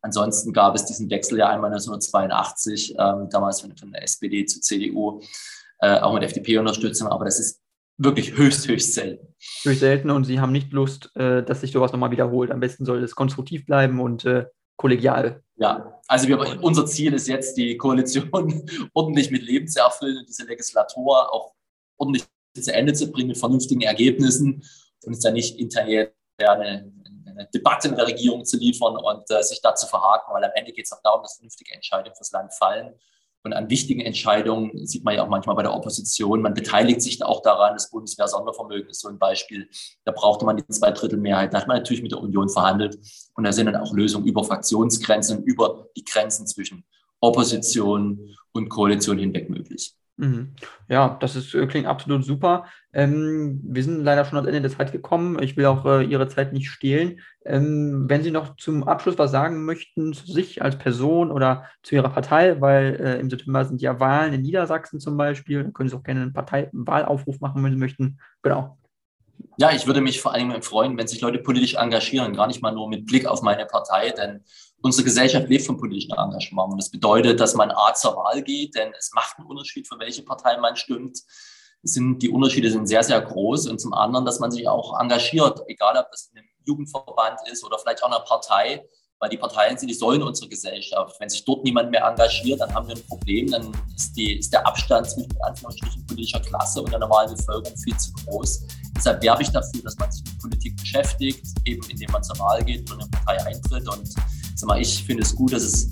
[0.00, 4.60] Ansonsten gab es diesen Wechsel ja einmal 1982, ähm, damals von, von, der SPD zu
[4.60, 5.20] CDU,
[5.80, 7.60] äh, auch mit FDP-Unterstützung, aber das ist
[7.98, 9.34] wirklich höchst, höchst selten.
[9.62, 12.50] Höchst selten und Sie haben nicht Lust, äh, dass sich sowas nochmal wiederholt.
[12.50, 14.46] Am besten soll es konstruktiv bleiben und äh,
[14.76, 15.42] kollegial.
[15.56, 18.62] Ja, also wir, unser Ziel ist jetzt, die Koalition
[18.94, 21.52] ordentlich mit Leben zu erfüllen und diese Legislatur auch
[21.98, 22.24] ordentlich
[22.54, 24.64] zu Ende zu bringen mit vernünftigen Ergebnissen
[25.04, 25.88] und es dann nicht intern
[26.38, 26.92] eine,
[27.26, 30.52] eine Debatte mit der Regierung zu liefern und äh, sich da zu verhaken, weil am
[30.54, 32.94] Ende geht es auch darum, dass vernünftige Entscheidungen fürs Land fallen.
[33.44, 36.42] Und an wichtigen Entscheidungen sieht man ja auch manchmal bei der Opposition.
[36.42, 37.74] Man beteiligt sich auch daran.
[37.74, 39.68] Das Bundeswehr-Sondervermögen ist so ein Beispiel.
[40.04, 41.54] Da brauchte man die Zweidrittelmehrheit.
[41.54, 42.98] Da hat man natürlich mit der Union verhandelt.
[43.34, 46.84] Und da sind dann auch Lösungen über Fraktionsgrenzen über die Grenzen zwischen
[47.20, 49.94] Opposition und Koalition hinweg möglich.
[50.20, 50.56] Mhm.
[50.88, 52.66] Ja, das ist, äh, klingt absolut super.
[52.92, 55.40] Ähm, wir sind leider schon ans Ende der Zeit gekommen.
[55.40, 57.20] Ich will auch äh, Ihre Zeit nicht stehlen.
[57.44, 61.94] Ähm, wenn Sie noch zum Abschluss was sagen möchten zu sich als Person oder zu
[61.94, 65.94] Ihrer Partei, weil äh, im September sind ja Wahlen in Niedersachsen zum Beispiel, können Sie
[65.96, 68.18] auch gerne einen Parteiwahlaufruf machen, wenn Sie möchten.
[68.42, 68.76] Genau.
[69.56, 72.72] Ja, ich würde mich vor allem freuen, wenn sich Leute politisch engagieren, gar nicht mal
[72.72, 74.44] nur mit Blick auf meine Partei, denn
[74.82, 76.72] unsere Gesellschaft lebt vom politischen Engagement.
[76.72, 79.98] Und das bedeutet, dass man A zur Wahl geht, denn es macht einen Unterschied, für
[79.98, 81.18] welche Partei man stimmt.
[81.82, 83.68] Sind, die Unterschiede sind sehr, sehr groß.
[83.68, 87.64] Und zum anderen, dass man sich auch engagiert, egal ob das in einem Jugendverband ist
[87.64, 88.84] oder vielleicht auch einer Partei,
[89.20, 91.16] weil die Parteien sind die Säulen unserer Gesellschaft.
[91.18, 94.52] Wenn sich dort niemand mehr engagiert, dann haben wir ein Problem, dann ist, die, ist
[94.52, 98.66] der Abstand zwischen politischer Klasse und der normalen Bevölkerung viel zu groß.
[98.96, 102.64] Deshalb werbe ich dafür, dass man sich mit Politik beschäftigt, eben indem man zur Wahl
[102.64, 103.88] geht und in eine Partei eintritt.
[103.88, 104.08] Und
[104.54, 105.90] sag mal, ich finde es gut, dass es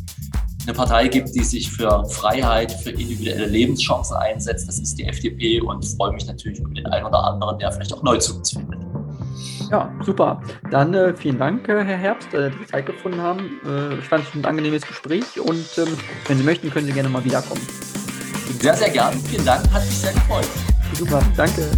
[0.66, 4.66] eine Partei gibt, die sich für Freiheit, für individuelle Lebenschancen einsetzt.
[4.68, 7.92] Das ist die FDP und freue mich natürlich über den einen oder anderen, der vielleicht
[7.92, 8.80] auch neu zu uns findet.
[9.70, 10.40] Ja, super.
[10.70, 13.60] Dann äh, vielen Dank, äh, Herr Herbst, äh, dass Sie Zeit gefunden haben.
[13.64, 17.08] Äh, ich fand es ein angenehmes Gespräch und ähm, wenn Sie möchten, können Sie gerne
[17.08, 17.62] mal wiederkommen.
[18.60, 19.14] Sehr, sehr gern.
[19.14, 19.70] Vielen Dank.
[19.72, 20.48] Hat mich sehr gefreut.
[20.94, 21.22] Super.
[21.36, 21.68] Danke.